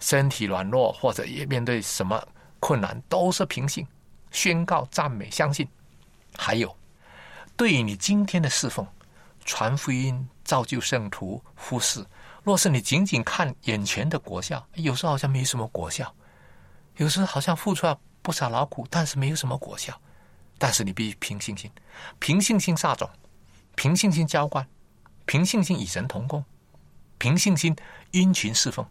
[0.00, 2.26] 身体软弱或者也面对什么
[2.58, 3.86] 困难，都是凭信，
[4.30, 5.68] 宣告赞美相信。
[6.36, 6.74] 还有，
[7.56, 8.86] 对于你今天的侍奉，
[9.44, 12.04] 传福音、造就圣徒、服侍，
[12.42, 16.14] 若是你仅仅看眼前的果效，有时候好像没什么果效，
[16.96, 19.98] 有时候好像付出了不少劳苦，但是没有什么果效。
[20.58, 21.70] 但是你必须凭信心，
[22.18, 23.08] 凭信心撒种，
[23.74, 24.66] 凭信心浇灌。
[25.26, 26.42] 凭信心与神同工，
[27.18, 27.76] 凭信心
[28.12, 28.86] 因群侍奉。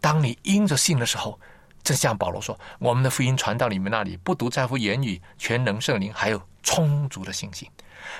[0.00, 1.38] 当你因着信的时候，
[1.84, 7.70] 正像保罗说：“我们的福音传到你们那里，不独在乎言语，全能圣灵，还有充足的信心。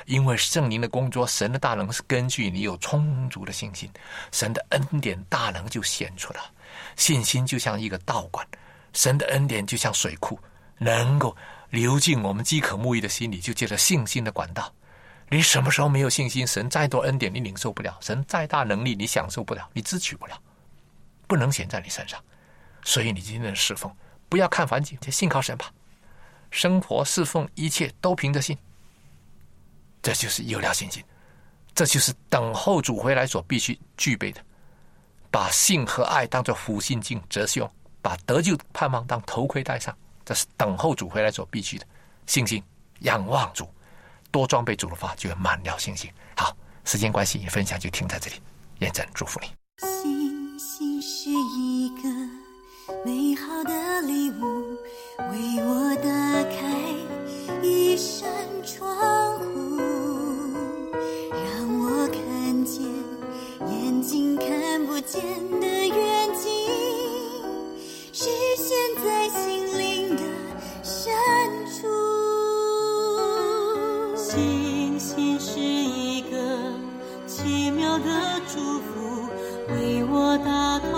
[0.07, 3.90] 因为圣灵的工作，神的大能是根据你有充足的信心，
[4.33, 6.40] 神的恩典大能就显出了。
[6.97, 8.47] 信心就像一个道馆，
[8.92, 10.38] 神的恩典就像水库，
[10.79, 11.37] 能够
[11.71, 14.73] 流进我们饥渴沐浴的心里，就借着信心的管道。”
[15.31, 16.47] 你什么时候没有信心？
[16.47, 20.41] 神再多恩典，你领受不了；神再大能力，你享受不了，你支取不了，
[21.27, 22.19] 不能显在你身上。
[22.83, 23.95] 所以你今天的侍奉，
[24.29, 25.71] 不要看环境，就信靠神吧。
[26.51, 28.57] 生活侍奉一切都凭着信，
[30.01, 31.05] 这就是有了信心，
[31.75, 34.41] 这就是等候主回来所必须具备的。
[35.31, 41.87] 把信和爱当做福信镜遮胸，把得救盼望当头盔戴上，这是等候主回来所必须的
[42.25, 42.62] 信心。
[43.01, 43.71] 仰望主。
[44.31, 46.11] 多装备主的话，就满了信心。
[46.37, 48.37] 好，时间关系，分享就停在这里。
[48.81, 49.49] 验证祝福你。
[49.79, 52.09] 星星是一个
[53.05, 54.77] 美好的礼物，
[55.31, 56.09] 为我打
[56.45, 58.29] 开一扇
[58.64, 59.79] 窗户，
[61.33, 62.83] 让我看见
[63.69, 65.21] 眼睛看不见
[65.61, 66.49] 的远景，
[68.12, 70.23] 实现在心灵的
[70.85, 71.12] 深
[71.67, 72.08] 处。
[78.59, 79.29] 祝福，
[79.68, 80.98] 为我打通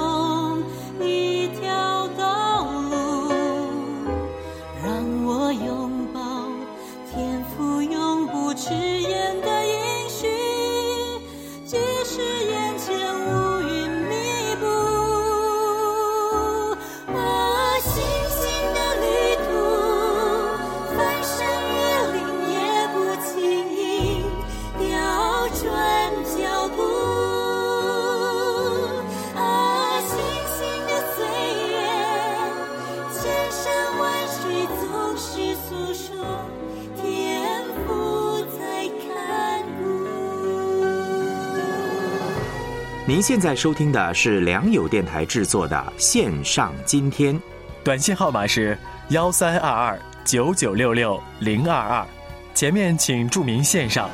[43.11, 47.35] 您现在收听的是良友电台制作的《线上今天》，
[47.83, 52.07] 短信号码是幺三二二九九六六零二二，
[52.55, 54.09] 前面请注明“线上”。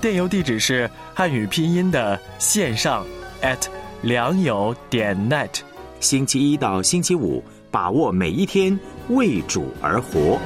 [0.00, 3.04] 电邮地址是汉语拼音的“线上
[3.42, 3.66] ”at
[4.02, 5.50] 良友点 net。
[5.98, 10.38] 星期一到星期五，把握每一天，为主而活。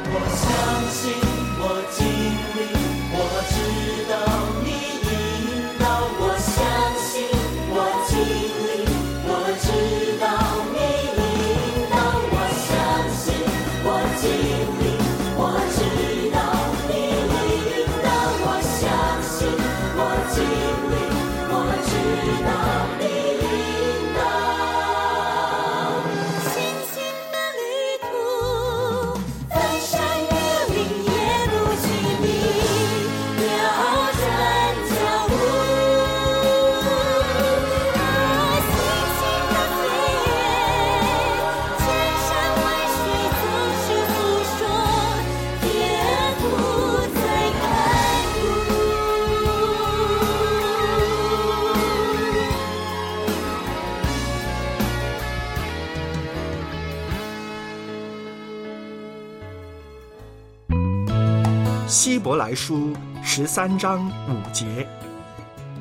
[62.29, 62.93] 伯来书
[63.25, 64.87] 十三章五节，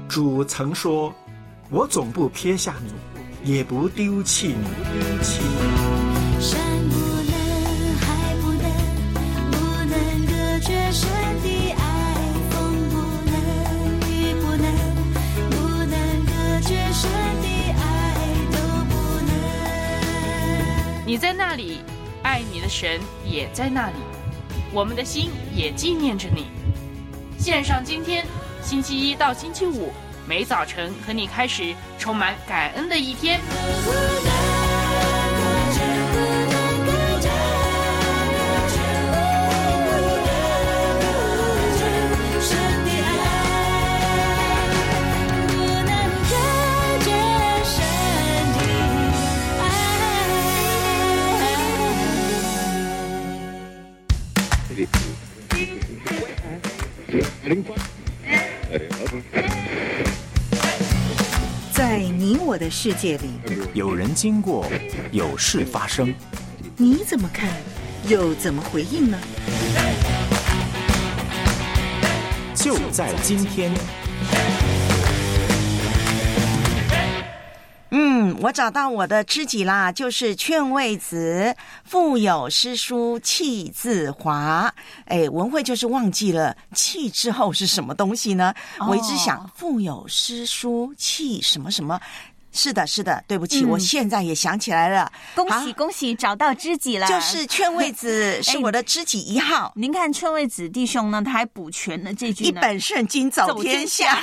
[0.08, 1.14] 主曾说
[1.70, 2.93] ：“我总不撇下你，
[3.54, 4.64] 也不丢弃你。”
[4.98, 6.41] 丢弃你。
[6.41, 6.95] 山不
[7.28, 7.34] 能，
[8.00, 8.64] 海不能，
[9.52, 9.58] 不
[9.89, 11.10] 能隔绝神
[11.43, 11.84] 的爱；
[12.50, 12.56] 风
[12.91, 12.95] 不
[13.30, 13.36] 能，
[14.10, 14.72] 雨不能，
[15.50, 15.93] 不能
[16.28, 16.32] 隔
[16.62, 17.45] 绝神的
[17.78, 17.86] 爱，
[18.54, 18.95] 都不
[19.28, 19.36] 能。
[21.06, 21.82] 你在那里，
[22.24, 23.98] 爱你的神也在那里，
[24.74, 26.47] 我们的心也纪念着你。
[27.38, 28.26] 献上今天，
[28.61, 29.91] 星期一到星期五，
[30.28, 33.39] 每早晨和你开始充满感恩的一天。
[61.72, 63.30] 在你我的世界里，
[63.74, 64.66] 有人经过，
[65.12, 66.14] 有事发生。
[66.76, 67.50] 你怎么看，
[68.10, 69.18] 又怎么回应呢？
[72.54, 73.72] 就在今天，
[78.40, 84.74] 我找到我的知己啦，就是劝慰子，腹有诗书气自华。
[85.06, 88.54] 哎，文慧就是忘记了气之后是什么东西呢？
[88.88, 92.00] 我一直想腹有诗书气什么什么。
[92.58, 95.12] 是的，是的，对不起，嗯我现在也想起来了。
[95.36, 97.08] 恭喜恭喜，找到知己了！
[97.08, 99.72] 就是劝慰子 是我的知己一号。
[99.76, 104.16] 您看劝慰子弟兄呢，他还补全了这句一本圣经走天下，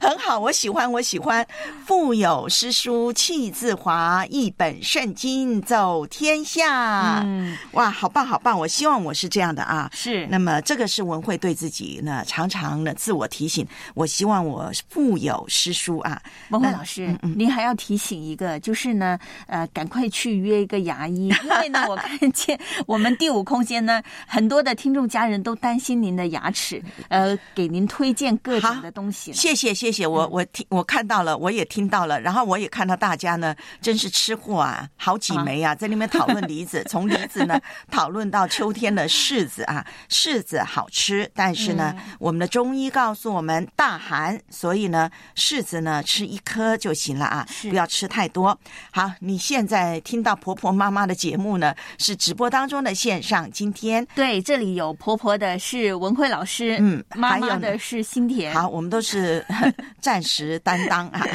[0.00, 1.44] 很好，我喜欢，我喜欢。
[1.84, 7.20] 腹有诗书气自华，一本圣经走天下。
[7.24, 8.56] 嗯，哇，好棒，好棒！
[8.56, 9.90] 我希望我是这样的啊。
[9.92, 16.20] 是那么这个是文慧对自己呢常常呢自我提醒，我希望我腹有诗书啊。
[16.48, 29.32] 那文慧老师，您还要提醒一个，就是呢，呃，赶快去约一个牙医， 因为呢，我看见我们第五空间呢，很多的听众家人都担心您的牙齿，呃，给您推荐各种的东西。
[29.32, 48.58] 谢谢谢谢，我我听我看到了，我也听到了，然后我也看到大家呢，真是吃货啊，好几枚啊，在那边讨论梨子， 从梨子呢讨论到秋天的柿子啊，柿子好吃，但是呢，我们的中医告诉我们大寒，所以呢，柿子呢吃一颗就行了啊，不要吃太多。
[48.90, 58.54] 好，你现在听到婆婆妈妈的节目呢，是直播当中的线上，今天对，这里有婆婆的是文慧老师，嗯妈妈的是新田。
[58.54, 59.44] 好，我们都是
[60.00, 61.26] 暂时担当啊。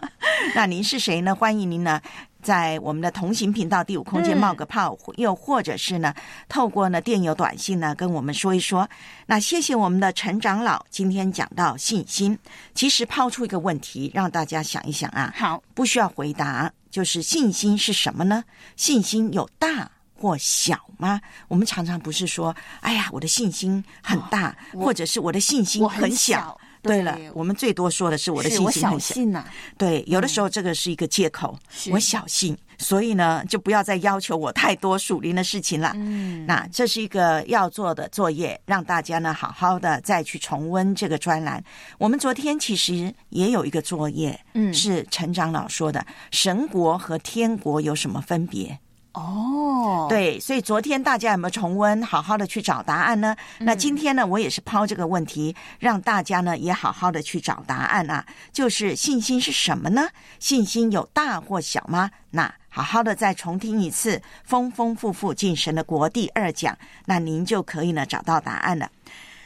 [0.54, 1.34] 那您是谁呢？
[1.34, 2.00] 欢迎您呢。
[2.46, 6.14] 在我们的同行频道第五空间嗯冒个泡，又或者是呢，
[6.48, 8.88] 透过呢电邮短信呢跟我们说一说。
[9.26, 12.38] 那谢谢我们的陈长老今天讲到信心，
[12.72, 15.34] 其实抛出一个问题让大家想一想啊。
[15.36, 18.44] 好，不需要回答，就是信心是什么呢？
[18.76, 21.20] 信心有大或小吗？
[21.48, 26.36] 我们常常不是说，哎呀，我的信心很大，我或者是我的信心很小。
[26.36, 28.98] 小对了，我们最多说的是我的心很小。
[28.98, 29.44] 信呐、
[29.76, 35.92] 对，有的时候这个是一个借口，是我小心，所以呢，就不要再要求我太多属灵的事情了。
[35.94, 41.62] 嗯，那这是一个要做的作业，让大家呢好好的再去重温这个专栏。
[41.98, 48.78] 我们昨天其实也有一个作业，嗯是陈长老说的，神国和天国有什么分别？
[49.16, 53.34] 哦，对，所以昨天大家有没有重温，好好的去找答案呢？
[53.58, 58.26] 那今天呢，我也是抛这个问题，让大家呢也好好的去找答案啊。
[58.52, 60.06] 就是信心是什么呢？
[60.38, 62.10] 信心有大或小吗？
[62.30, 68.90] 那好好的再重听一次《丰丰富富进神的国》第二讲，那您就可以呢找到答案了。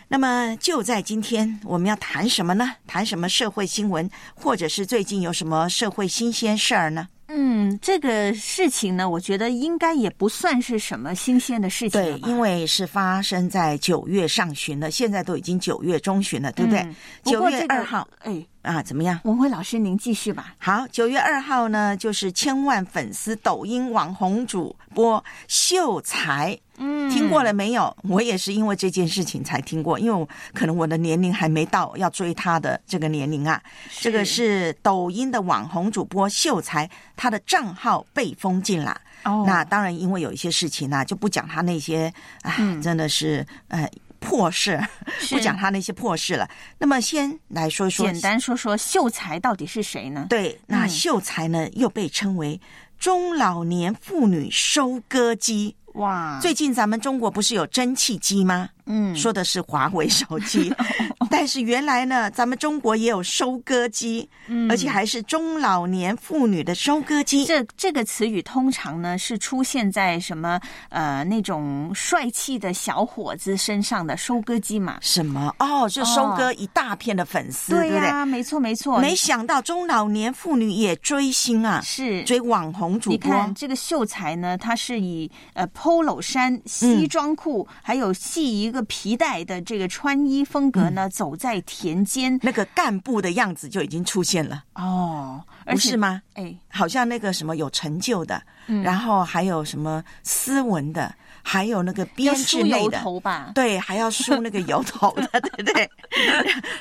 [0.08, 2.72] 那么就在今天，我们要谈什么呢？
[2.88, 7.06] 谈什么社会新闻，或者是最近有什么社会新鲜事儿呢？
[7.32, 16.84] 嗯，这个事情呢，我觉得应该也不算是什么新鲜的事情对因为是发生在九月上旬了，现在都已经九月中旬了，对不对
[17.22, 19.20] 九、过这个月二号，哎，啊，怎么样？
[19.22, 20.54] 文辉老师，您继续吧。
[20.58, 27.96] 好，九月二号呢，就是千万粉丝抖音网红主播秀才，嗯听过了没有？
[28.02, 33.62] 我也是因为这件事情才听过，因为我可能我的年龄还没到要追他的这个年龄啊。
[34.00, 39.00] 这个是抖音的网红主播秀才，他的账号被封禁了。
[39.24, 43.86] 哦那当然，因为有一些事情呢、就不讲他那些，哎，嗯真的是呃
[44.18, 44.80] 破事，
[45.28, 46.48] 不讲他那些破事了。
[46.78, 50.26] 那么先来说一说，简单说说秀才到底是谁呢？
[50.30, 52.58] 对，那嗯秀才呢又被称为
[52.98, 55.76] 中老年妇女收割机。
[55.94, 58.70] 哇，最近咱们中国不是有蒸汽机吗？
[58.86, 60.72] 嗯，说的是华为手机，
[61.30, 67.44] 但是原来呢，咱们中国也有收割机，嗯而且还是中老年妇女的收割机。
[67.44, 74.98] 这这个词语通常呢是出现在什么呃那种帅气的小伙子身上的收割机嘛？
[75.00, 75.54] 什么？
[75.58, 77.88] 哦，就收割一大片的粉丝，对？
[77.90, 78.98] 呀，没错没错。
[78.98, 83.30] 没想到中老年妇女也追星啊，是追网红主播你播。
[83.30, 94.62] 看这个秀才呢，他是以呃 polo 衫、西装裤，还有系一个皮带的这个穿衣风格呢，走在田间，那个干部的样子就已经出现了。
[94.74, 96.22] 哦，而不是吗？
[96.34, 98.80] 哎，好像那个什么有成就的，嗯。
[98.84, 101.12] 然后还有什么斯文的，
[101.42, 103.50] 还有那个编制要梳油内的，头吧。
[103.56, 105.90] 对，还要梳那个油头的， 对不对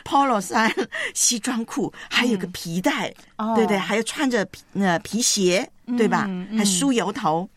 [0.06, 0.72] ？polo 衫、
[1.16, 3.56] 西装裤，还有个皮带，哦。
[3.56, 3.78] 对不对？
[3.80, 5.68] 还有穿着皮呃皮鞋，
[5.98, 6.26] 对吧？
[6.30, 6.60] 嗯嗯。
[6.60, 7.50] 还梳油头，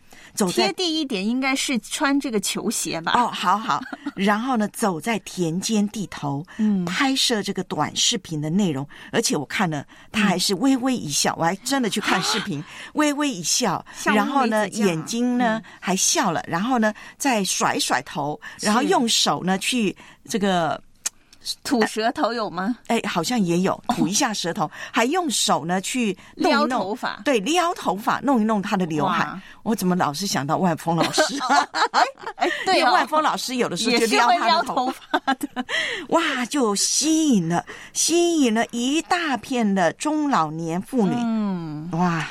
[0.51, 3.13] 贴地一点应该是穿这个球鞋吧？
[3.15, 3.81] 哦，好好，
[4.15, 6.83] 然后呢，走在田间地头，嗯。
[6.85, 12.63] 拍摄这个短视频的内容，而且我看了，他还是微微一笑，我还真的去看视频，
[12.93, 19.95] 微微一笑，然后呢，眼睛呢、还笑了，然后呢，再甩甩头，然后用手呢去
[20.29, 20.81] 这个。
[21.63, 22.75] 吐舌头有吗？
[22.87, 29.27] 哎，好像也有吐一下舌头，还用手呢去弄一撩弄头发对，撩头发，弄一弄他的刘海。
[29.63, 31.21] 我怎么老是想到万峰老师？
[32.35, 35.47] 哎，对因为哦，万峰老师有的时候也就是撩会他的头发的。
[36.09, 37.63] 哇，就吸引了
[37.93, 41.13] 吸引了一大片的中老年妇女。
[41.17, 42.25] 嗯，哇，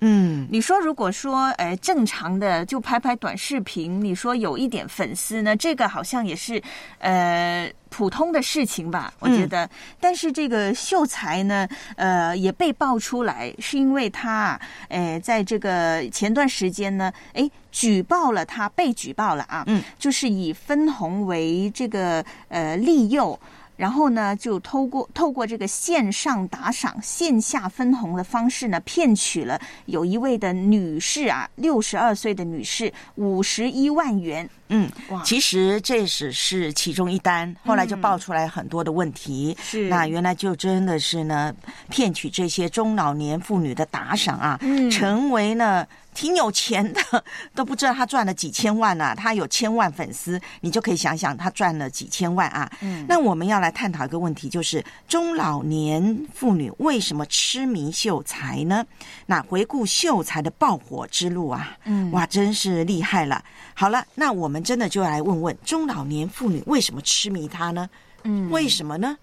[0.00, 6.62] 嗯，你说如果说呃正常的就拍拍短视频，你说有一点粉丝呢，这个好像也是
[6.98, 9.68] 呃普通的事情吧，我觉得。
[9.98, 11.66] 但是这个秀才呢，
[11.96, 23.38] 呃也被爆出来，是因为他啊，呃在这个前段时间呢，哎举报了他，被举报了啊，嗯，就是以分红为这个呃利诱。
[23.76, 34.48] 然后呢，就透过透过这个线上打赏、线下分红的方式呢，骗取了有一位的女士啊，六十二岁的女士，五十一万元。
[34.68, 39.56] 嗯哇，其实这只是其中一单，后来就爆出来很多的问题。
[39.62, 41.54] 是那原来就真的是呢，
[41.88, 49.14] 骗取这些中老年妇女的打赏啊，嗯成为呢挺有钱的，都不知道他赚了几千万啊。
[49.14, 52.70] 他有千万粉丝，你就可以想想他赚了几千万啊。
[52.80, 58.84] 嗯那我们要来探讨一个问题，就是中老年妇女为什么痴迷秀才呢？
[59.26, 63.44] 那回顾秀才的爆火之路啊，嗯哇，真是厉害了。
[63.74, 67.88] 好了，那我们真的就来问问中老年妇女为什么痴迷它呢？
[68.24, 69.16] 嗯为什么呢？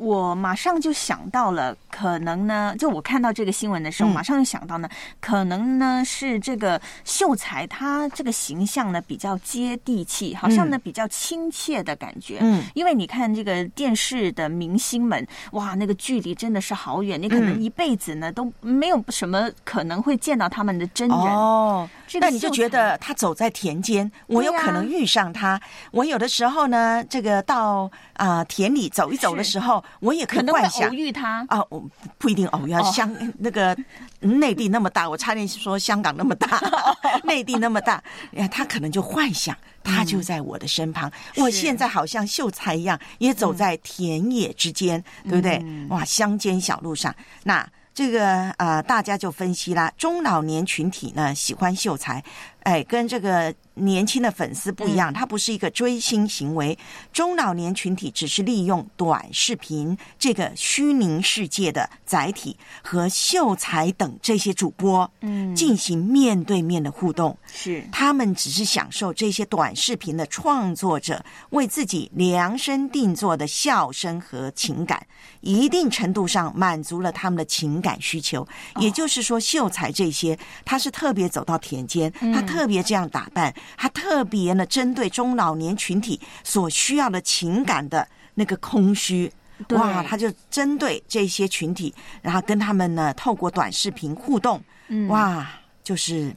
[0.00, 4.88] 我马上就想到了，可能呢，就我看到这个新闻的时候，嗯马上就想到呢，
[5.20, 12.38] 可能呢是这个秀才他这个形象呢比较接地气，好像呢比较亲切的感觉。
[12.40, 21.18] 嗯，因为你看这个电视的明星们，哇，那个距离真的是好远，你可能嗯一辈子呢都没有什么可能会见到他们的真人。
[21.18, 25.60] 哦，这个那你就觉得他走在田间，我有可能遇上他。
[25.90, 30.88] 我有的时候呢，这个到啊、田里走一走的时候，我也可以幻想。
[30.88, 31.44] 偶遇他。
[31.48, 31.82] 啊，我
[32.18, 32.92] 不一定偶遇啊，哦。
[32.92, 33.76] 香那个
[34.20, 36.60] 内地那么大，我差点说香港那么大，
[37.24, 38.02] 内地那么大，
[38.36, 45.58] 哎他可能就幻想他就在我的身旁，我现在好像秀才一样，也走在田野之间，对不对？
[45.62, 47.68] 嗯哇，乡间小路上，那。
[47.92, 52.22] 这个呃，大家就分析啦，中老年群体呢喜欢秀才，
[52.60, 56.76] 哎，跟这个年轻的粉丝不一嗯样，它不是一个追星行为。
[57.12, 67.36] 中老年群体只是利用短视频这个虚拟世界的载体和秀才等这些主播，嗯进行面对面的互动。
[67.46, 75.04] 是他们只是享受这些短视频的创作者为自己量身定做的笑声和情感，
[75.40, 78.46] 一定程度上满足了他们的情感需求。
[78.76, 89.32] 也就是说，秀才这些，他是特别走到田间，他特别这样打扮，他特别呢针对中老年群体所需要的情感的那个空虚。
[89.70, 95.06] 哇，他就针对这些群体，然后跟他们呢透过短视频互动，嗯。
[95.08, 95.46] 哇，
[95.84, 96.34] 就是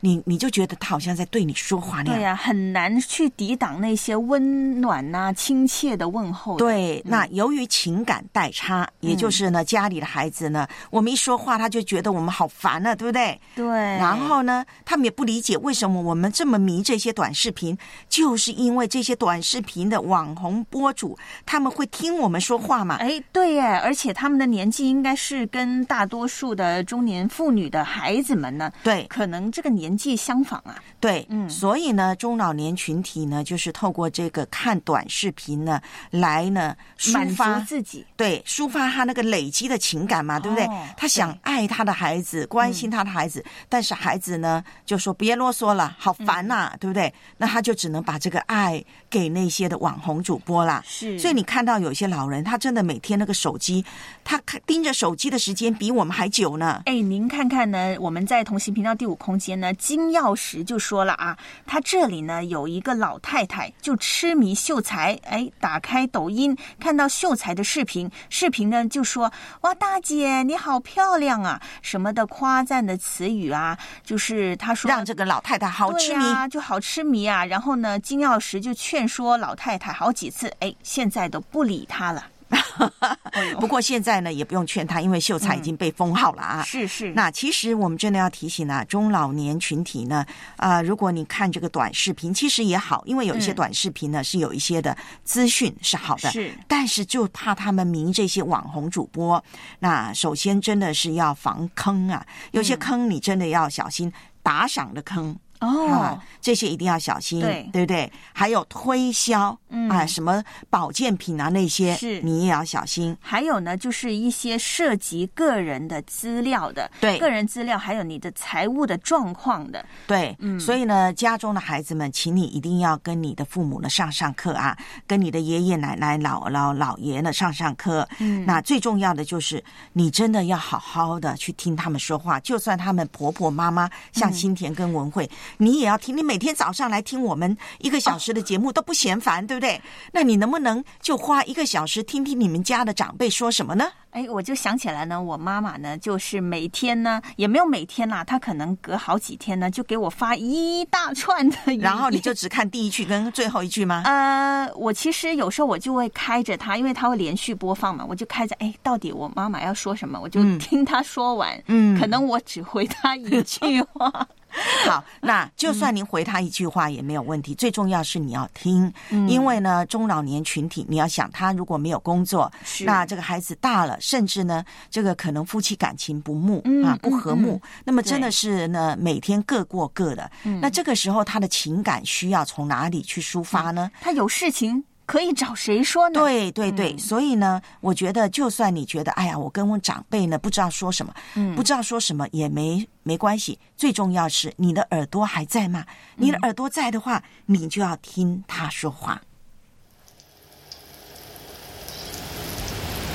[0.00, 2.14] 你你就觉得他好像在对你说话那样。
[2.14, 6.64] 对呀、很难去抵挡那些温暖呐、亲切的问候的。
[6.64, 13.40] 对，那由于情感代差，也就是呢，家里的孩子呢，我们一说话，他就觉得我们好烦啊，对不对？
[13.54, 17.76] 对，然后呢，他们也不理解为什么我们这么迷这些短视频，
[18.08, 22.96] 就是因为这些短视频的网红博主，他们会听我们说话嘛。
[22.96, 30.76] 哎，对耶，而且他们的年纪应该是跟大多数的中年妇女的孩子们呢，对，可能这个年年纪相仿啊。
[31.00, 35.80] 对，嗯，所以呢，中老年群体呢，就是透过这个看短视频呢，
[36.10, 40.68] 来呢抒发自己，对，抒发他那个累积的情感嘛，对不对？
[40.96, 47.12] 他想爱他的孩子，关心他的孩子，但是孩子呢就说别啰嗦了，好烦呐，对不对？
[47.38, 50.84] 那他就只能把这个爱给那些的网红主播啦。
[50.86, 53.82] 是，所以你看到有些老人，他真的每天那个手机，
[54.22, 56.82] 他盯着手机的时间比我们还久呢。
[56.84, 77.44] 哎，您看看呢，我们在同行频道第五空间呢，金钥匙就说了啊，他这里呢有一个老太太就痴迷秀才，哎，打开抖音看到秀才的视频，视频呢就说哇，大姐你好漂亮啊，什么的夸赞的词语啊，就是他说让这个老太太好痴迷啊，就好痴迷啊。
[77.46, 82.26] 然后呢，金钥匙就劝说老太太好几次，哎，现在都不理他了。
[83.60, 86.62] 不过现在呢，也不用劝他，因为秀才已经被封号了啊。
[86.62, 87.12] 是是。
[87.12, 90.24] 那其实我们真的要提醒啊，中老年群体呢，
[90.56, 96.52] 啊，如果你看这个短视频，其实也好，因为有一些短视频呢是有一些的资讯是好的，是。
[96.66, 99.42] 但是就怕他们迷这些网红主播，
[99.78, 105.36] 那首先真的是要防坑啊，有些坑你真的要小心，打赏的坑。
[105.60, 108.10] 哦，这些一定要小心，对对不对？
[108.32, 109.56] 还有推销，
[109.90, 113.16] 啊，什么保健品啊那些，是你也要小心。
[113.20, 120.34] 还有呢，就是一些涉及个人的资料的，对个人资料，还有你的财务的状况的，对。
[120.38, 124.74] 嗯，所以呢，家中的孩子们，请你一定要跟你的父母呢上上课啊，
[125.06, 128.08] 跟你的爷爷奶奶、姥姥姥爷呢上上课。
[128.18, 135.28] 嗯，那最重要的就是你真的要好好的去听他们说话，就算他们婆婆妈妈像新田跟文慧。
[135.58, 139.80] 你也要听，你每天早上来听我们一个小时的节目都不嫌烦，对不对？
[140.12, 143.84] 那你能不能就花一个小时听听你们家的长辈说什么呢？
[144.10, 154.02] 哎，我就想起来呢，我妈妈呢，就是每天呢，也没有每天啦，她可能隔好几天呢，就给我发一大串的，然后你就只看第一句跟最后一句吗？
[154.04, 164.26] 呃，我其实有时候我就会开着它，因为它会连续播放嘛，我就开着，哎，到底我妈妈要说什么，我就听她说完，嗯，可能我只回她一句话。
[164.86, 167.54] 好，那就算您回他一句话也没有问题。
[167.54, 168.92] 最重要是你要听，
[169.28, 172.50] 因为呢，中老年群体，你要想他如果没有工作，
[172.84, 180.30] 那这个孩子大了，甚至呢，这个可能夫妻感情不睦啊，不和睦，那么真的是呢，每天各过各的。
[180.60, 183.90] 那这个时候他的情感需要从哪里去抒发呢？
[184.00, 184.84] 他有事情。
[185.10, 186.20] 可以找谁说呢？
[186.20, 193.58] 对对对，所以呢，我觉得就算你觉得，哎呀，我跟我长辈呢不知道说什么，嗯，不知道说什么也没没关系。
[193.76, 195.84] 最重要是你的耳朵还在吗？
[196.14, 199.20] 你的耳朵在的话，你就要听他说话。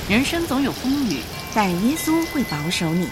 [0.06, 1.22] 人生总有风雨，
[1.54, 3.06] 但耶稣会保守你；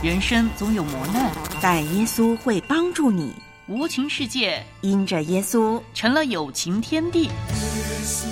[0.00, 3.34] 人生总有磨难，但耶稣会帮助你。
[3.68, 5.82] 无情世界，因着耶稣。
[5.92, 7.24] 成了有情天地。
[7.24, 7.30] 耶
[8.04, 8.26] 稣，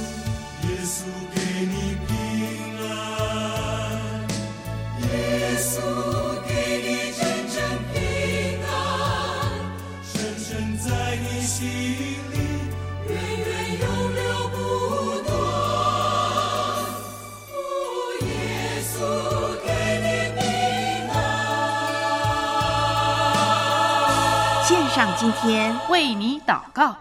[0.68, 1.02] 耶稣
[1.34, 4.28] 给你平安，
[5.10, 5.80] 耶稣
[24.94, 26.94] 上今天为你祷告。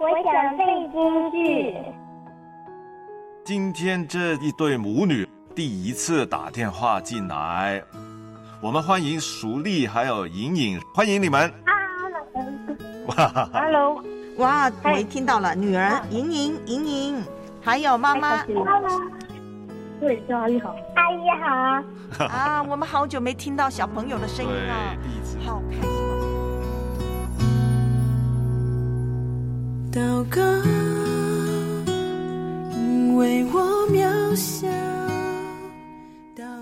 [0.00, 1.74] 我想背京剧。
[3.44, 7.82] 今天这一对母女第一次打电话进来，
[8.60, 11.52] 我们欢迎熟丽还有莹莹，欢迎你们。
[13.06, 14.02] 哇，Hello，
[14.38, 17.22] 哇，没听到了，女儿莹莹，莹莹，
[17.62, 18.44] 还有妈妈。
[20.00, 20.74] 对，叫阿姨好。
[20.96, 21.46] 阿姨好。
[22.26, 24.96] 啊，我们好久没听到小朋友的声音了，
[25.46, 25.90] 好开心。
[29.92, 30.42] 祷告，
[32.72, 34.66] 因为我渺小。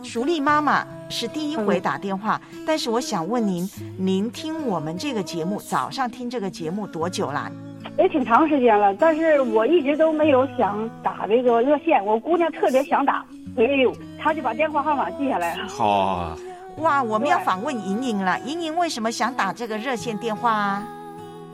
[0.03, 7.51] 熟丽妈妈是第一回打电话，但是我想问您，您听我们这个节目，早上听这个节目多久啦？
[7.99, 12.05] 也挺长时间了，但是我一直都没有想打这个热线。
[12.05, 13.25] 我姑娘特别想打，
[13.57, 15.67] 哎呦，她就把电话号码记下来了。
[15.69, 16.37] 好，
[16.79, 18.39] 哇，我们要访问莹莹了。
[18.41, 20.87] 莹莹为什么想打这个热线电话啊？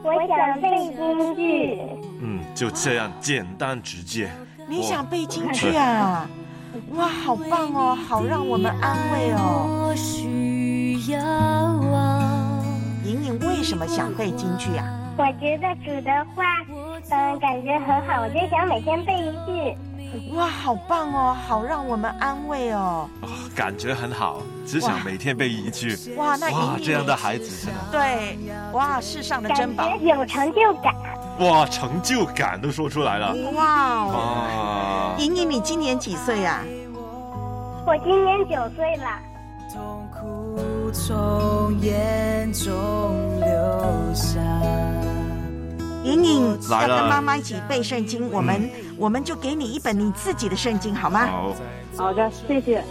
[0.02, 1.78] 我想背京剧。
[2.20, 4.28] 嗯，就这样简单直接。
[4.68, 6.28] 你想背京剧啊？
[6.94, 9.94] 哇，好棒哦，好让我们安慰哦。
[13.04, 14.84] 莹莹为什么想背京剧啊？
[15.16, 16.44] 我觉得主的话，
[17.10, 19.76] 嗯，感觉很好，我就想每天背一句。
[20.34, 23.08] 哇，好棒哦，好让我们安慰哦。
[23.56, 25.96] 感觉很好，只想每天背一句。
[26.16, 28.38] 哇，那哇，这样的孩子真的对，
[28.72, 29.96] 哇，世上的珍宝。
[29.96, 30.94] 有成就感。
[31.38, 33.34] 哇，成就感都说出来了。
[33.54, 36.62] 哇哦，啊，莹莹，你今年几岁呀、
[37.84, 39.18] 我今年九岁了。
[40.92, 42.70] 从眼中
[43.40, 44.38] 流下。
[46.04, 51.26] 莹莹要跟妈妈一起背圣经，我们、我们就给你一本你自己的圣经好吗？
[51.26, 51.54] 好，
[51.96, 52.84] 好的，谢谢。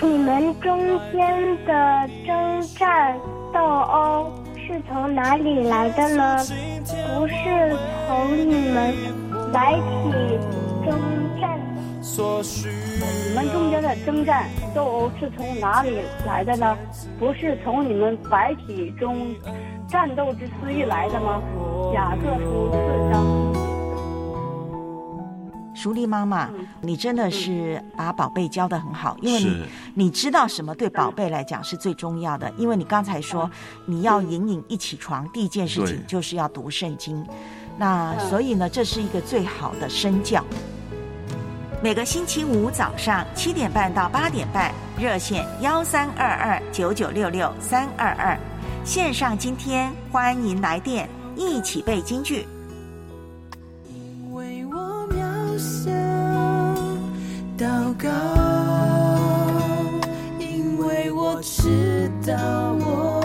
[0.00, 0.78] 你们中
[1.12, 3.18] 间的征战
[3.52, 6.38] 斗殴是从哪里来的呢？
[7.14, 7.34] 不是
[8.06, 8.94] 从你们
[9.52, 10.38] 来起
[10.84, 10.98] 征
[11.40, 11.60] 战
[13.00, 13.06] 的。
[13.28, 16.76] 你们中间的征战斗殴是从哪里来的呢？
[17.18, 19.34] 不是从你们白体中
[19.88, 21.42] 战斗之私欲来的吗？
[21.94, 23.24] 雅各书四章。
[25.74, 32.50] 淑丽妈妈，你真的是把宝贝教得很好，因为你你知道什么对宝贝来讲是最重要的。
[32.56, 33.48] 因为你刚才说
[33.84, 37.24] 你要隐隐一起床，第一件事情就是要读圣经，
[37.78, 40.42] 那所以呢，这是一个最好的身教。
[41.82, 48.36] 每个星期五早上七点半到八点半，热线幺三二二九九六六三二二，
[48.82, 52.48] 线上今天欢迎来电，一起背京剧。
[54.32, 55.90] 为我渺小
[57.58, 58.08] 祷告，
[60.38, 62.34] 因为我知道
[62.80, 63.20] 我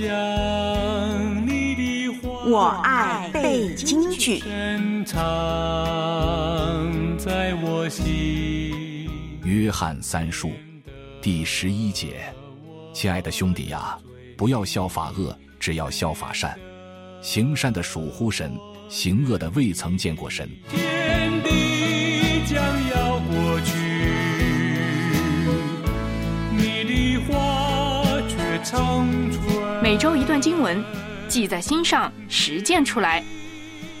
[0.00, 4.38] 我将你的话我爱背京剧。
[4.38, 5.18] 深藏
[7.18, 9.10] 在我心。
[9.44, 10.52] 约翰三书
[11.20, 12.22] 第十一节，
[12.94, 13.98] 亲爱的兄弟呀，
[14.38, 16.58] 不要效法恶，只要效法善。
[17.20, 20.48] 行善的属乎神，行恶的未曾见过神。
[29.90, 30.80] 每周一段经文，
[31.26, 33.24] 记在心上，实践出来。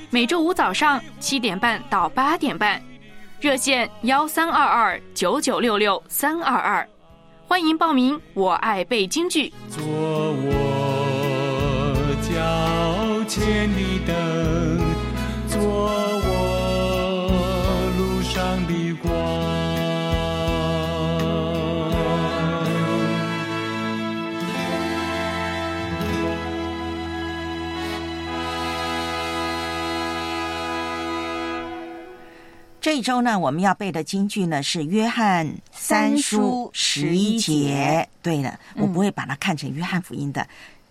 [0.08, 2.80] 每周五早上七点半到八点半，
[3.40, 6.88] 热线幺三二二九九六六三二二，
[7.44, 8.20] 欢迎报名。
[8.34, 9.52] 我爱背京剧。
[9.68, 10.54] 做我
[12.22, 14.78] 脚前的灯，
[15.48, 15.60] 做
[32.80, 38.08] 这一周呢，我们要背的京剧呢是《约翰三书十一节》。
[38.22, 40.46] 对了，我不会把它看成约翰福音的。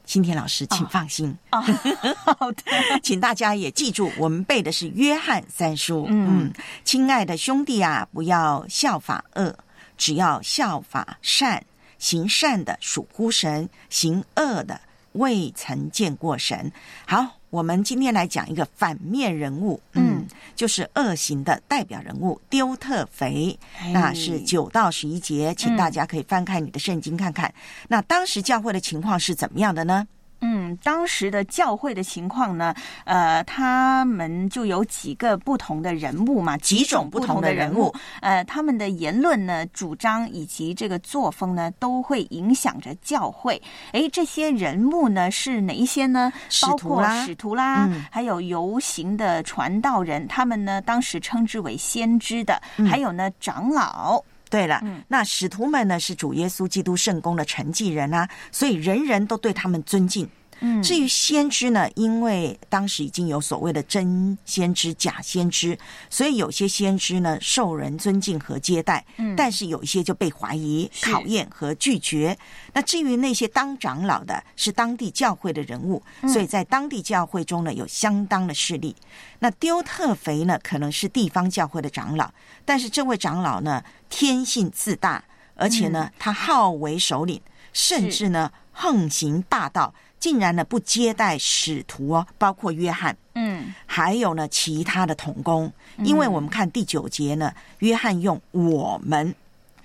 [0.06, 1.36] 新田老师，请放心。
[1.52, 1.60] 哦，
[2.38, 2.64] 好的，
[3.02, 6.06] 请大家也记住，我们背的是约翰三书。
[6.10, 9.56] 嗯嗯，亲爱的兄弟啊，不要效法恶，
[9.98, 11.64] 只要效法善。
[11.98, 14.80] 行善的属乎神，行恶的
[15.12, 16.72] 未曾见过神。
[17.06, 20.26] 好，我们今天来讲一个反面人物，嗯，
[20.56, 27.54] 就是恶行的代表人物丢特肥，哎那是九到十一节，请大家可以翻开你的圣经看看。
[27.88, 30.08] 那当时教会的情况是怎么样的呢？
[30.42, 32.74] 嗯，当时的教会的情况呢，
[33.06, 43.62] 呃，他们就有几个不同的人物嘛，几种不同的人物，呃，他们的言论呢、主张以及这个作风呢，都会影响着教会。
[43.92, 46.32] 诶，这些人物呢是哪一些呢？
[46.50, 54.24] 使包括使徒啦，嗯还有游行的传道人，他们呢当时称之为先知的，嗯还有呢长老。
[54.50, 60.28] 对了，嗯那使徒们呢是主耶稣基督圣公的承继人啊，所以人人都对他们尊敬。
[60.62, 65.78] 嗯至于先知呢，因为当时已经有所谓的真先知、假先知，
[66.10, 72.38] 所以有些先知呢受人尊敬和接待，嗯但是有一些就被怀疑、考验和拒绝。
[72.74, 78.96] 那至于那些当长老的，是当地教会的人物，嗯所以在当地教会中呢有相当的势力。
[79.40, 82.30] 那丢特肥呢，可能是地方教会的长老，
[82.66, 85.24] 但是这位长老呢天性自大，
[85.56, 87.42] 而且呢、他好为首领，
[87.72, 89.94] 甚至呢横行霸道。
[90.20, 99.34] 竟然呢不接待使徒哦，包括约翰，嗯，还有呢其他的童工，因为我们看第九节呢，约翰用我们，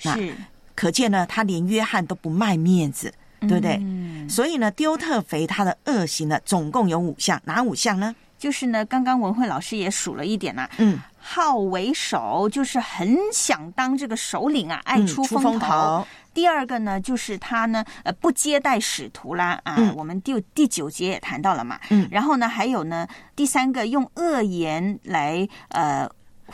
[0.03, 0.35] 那是。
[0.77, 3.81] 可见呢，他连约翰都不卖面子，对不对？
[4.29, 8.13] 所以呢，丢特肥他的恶行呢，总共有五项，哪五项呢？
[8.37, 16.07] 就是呢，刚刚文慧老师也数了一点呐、嗯，好为首，就是很想当这个首领啊，爱出嗯风头。
[16.35, 19.95] 第二个呢，就是他呢，呃，不接待使徒啦，啊，嗯。
[19.97, 22.07] 我们第第九节也谈到了嘛，嗯。
[22.11, 26.07] 然后呢，还有呢，第三个用恶言来呃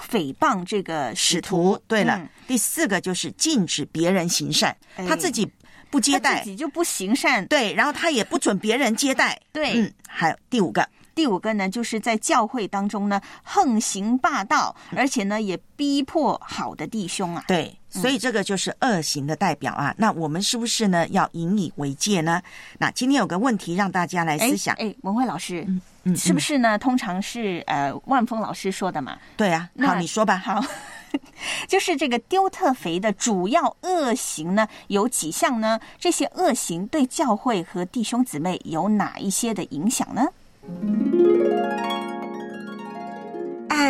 [0.08, 1.76] 诽谤这个使使徒。
[1.88, 2.28] 对了，嗯。
[2.46, 5.04] 第四个就是禁止别人行善，哎。
[5.04, 5.50] 他自己
[5.90, 6.38] 不接待。
[6.38, 9.36] 自，己就不行善，对，然后他也不准别人接待。
[9.52, 9.72] 对。
[9.80, 10.88] 嗯，还有第五个，
[11.20, 17.44] 第五个呢，就是在教会当中呢横行霸道，而且呢也逼迫好的弟兄啊。
[17.46, 19.94] 对，所以这个就是恶行的代表啊。
[19.98, 22.40] 那我们是不是呢要引以为戒呢？
[22.78, 24.74] 那今天有个问题让大家来思想。
[24.76, 26.78] 哎，哎文慧老师，嗯嗯是不是呢？
[26.78, 29.18] 通常是呃万峰老师说的嘛？
[29.36, 30.38] 对啊，那好，你说吧。
[30.38, 30.64] 好，
[31.68, 35.78] 就是这个丢特肥的主要恶行呢有几项呢？
[35.98, 40.26] 这些恶行对教会和弟兄姊妹有哪一些的影响呢？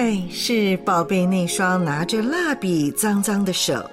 [0.00, 3.84] 爱是宝贝那双拿着蜡笔脏脏的手，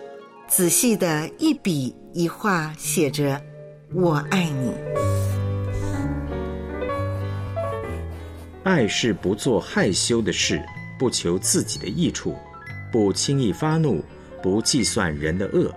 [0.47, 3.41] 仔细的一笔一画写着
[3.93, 4.71] “我爱你”。
[8.63, 10.63] 爱是不做害羞的事，
[10.97, 12.33] 不求自己的益处，
[12.89, 14.01] 不轻易发怒，
[14.41, 15.69] 不计算人的恶。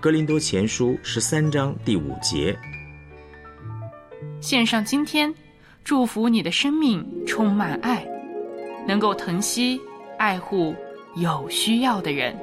[0.00, 2.56] 格林多前书十三章第五节。
[4.40, 5.34] 献上今天，
[5.82, 8.06] 祝福你的生命充满爱，
[8.86, 9.80] 能够疼惜、
[10.18, 10.74] 爱护
[11.16, 12.36] 有需要的人。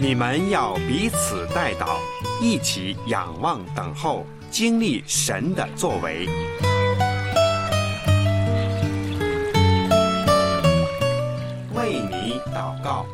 [0.00, 1.98] 你们要彼此带祷，
[2.40, 6.26] 一起仰望等候，经历神的作为。
[11.74, 13.04] 为你祷告。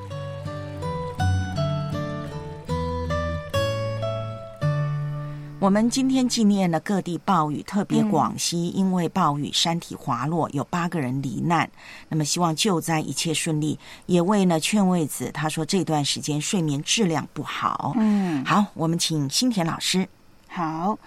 [5.64, 11.70] 我们今天纪念了各地暴雨，特别广西因为暴雨山体滑落，有八个人罹难。
[12.10, 17.94] 那么希望救灾一切顺利，也为呢劝慰子，他说这段时间睡眠质量不好。
[17.96, 20.06] 嗯，好，我们请新田老师。
[20.48, 20.98] 好，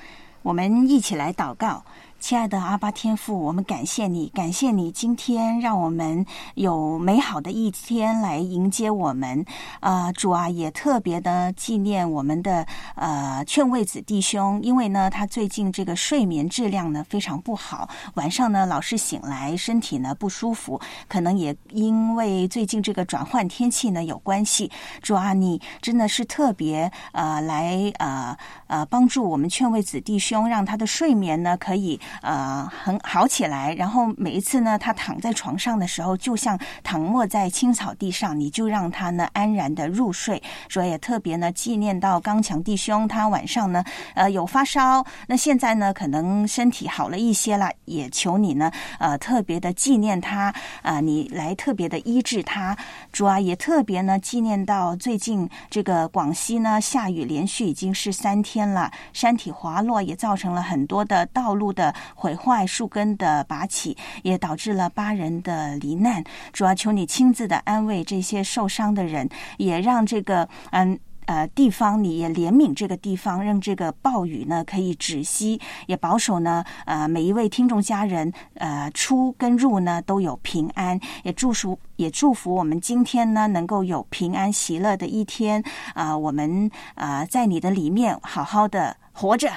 [0.42, 1.86] 我们一起来祷告。
[2.20, 9.46] 亲爱的阿巴天父，我们感谢你，感谢你今天让我们有美好的一天来迎接我们。
[9.82, 12.66] 呃，主啊，也特别的纪念我们的
[12.96, 24.70] 呃劝慰子弟兄，因为呢，他最近这个睡眠质量呢非常不好，晚上呢老是醒来，身体呢不舒服，可能也因为最近这个转换天气呢有关系。
[25.02, 31.98] 主啊，你真的是特别呃来呃呃帮助我们劝慰子弟兄，让他的睡眠呢可以。
[32.22, 33.74] 呃，很好起来。
[33.74, 40.42] 然后每一次呢，他躺在床上的时候，就像躺卧在青草地上，你就让他呢安然的入睡。
[40.70, 43.84] 所以也特别呢纪念到刚强弟兄，他晚上呢
[44.16, 52.78] 呃有发烧，那现在呢可能身体好了一些了，也求你呢呃特别的纪念他啊、呃，你来特别的医治他。
[53.12, 61.94] 主啊，也特别呢纪念到最近这个广西呢下雨连续已经是三天了，山体滑落也造成了很多的道路的。
[62.16, 66.24] 毁坏树根的拔起，也导致了八人的罹难。
[66.54, 71.00] 主要求你亲自的安慰这些受伤的人，也让这个嗯。
[71.28, 85.62] 呃，地方你也怜悯这个地方，让这个暴雨呢可以止息，也保守呢呃每一位听众家人呃出跟入呢都有平安，也祝福也祝福我们今天呢能够有平安喜乐的一天
[85.94, 89.52] 啊、我们啊、在你的里面好好的活着。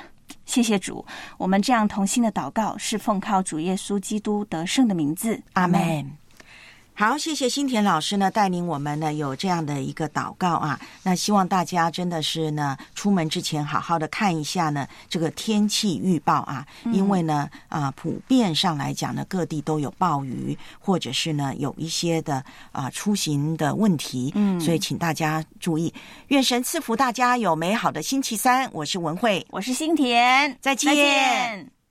[0.50, 1.06] 谢谢主，
[1.38, 6.19] 我们这样同心的祷告是奉靠主耶稣基督得胜的名字，阿门。
[7.00, 10.78] 好，谢谢新田老师呢，带领我们呢有这样的一个祷告啊。
[11.02, 25.90] 那希望大家真的是呢，出门之前好好的看一下呢这个天气预报啊，因为呢啊普遍上来讲呢，各地都有暴雨，或者是呢有一些的啊出行的问题，嗯所以请大家注意。
[26.28, 28.68] 愿神赐福大家有美好的星期三。
[28.74, 30.94] 我是文慧，我是新田，再见。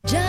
[0.04, 0.20] 再见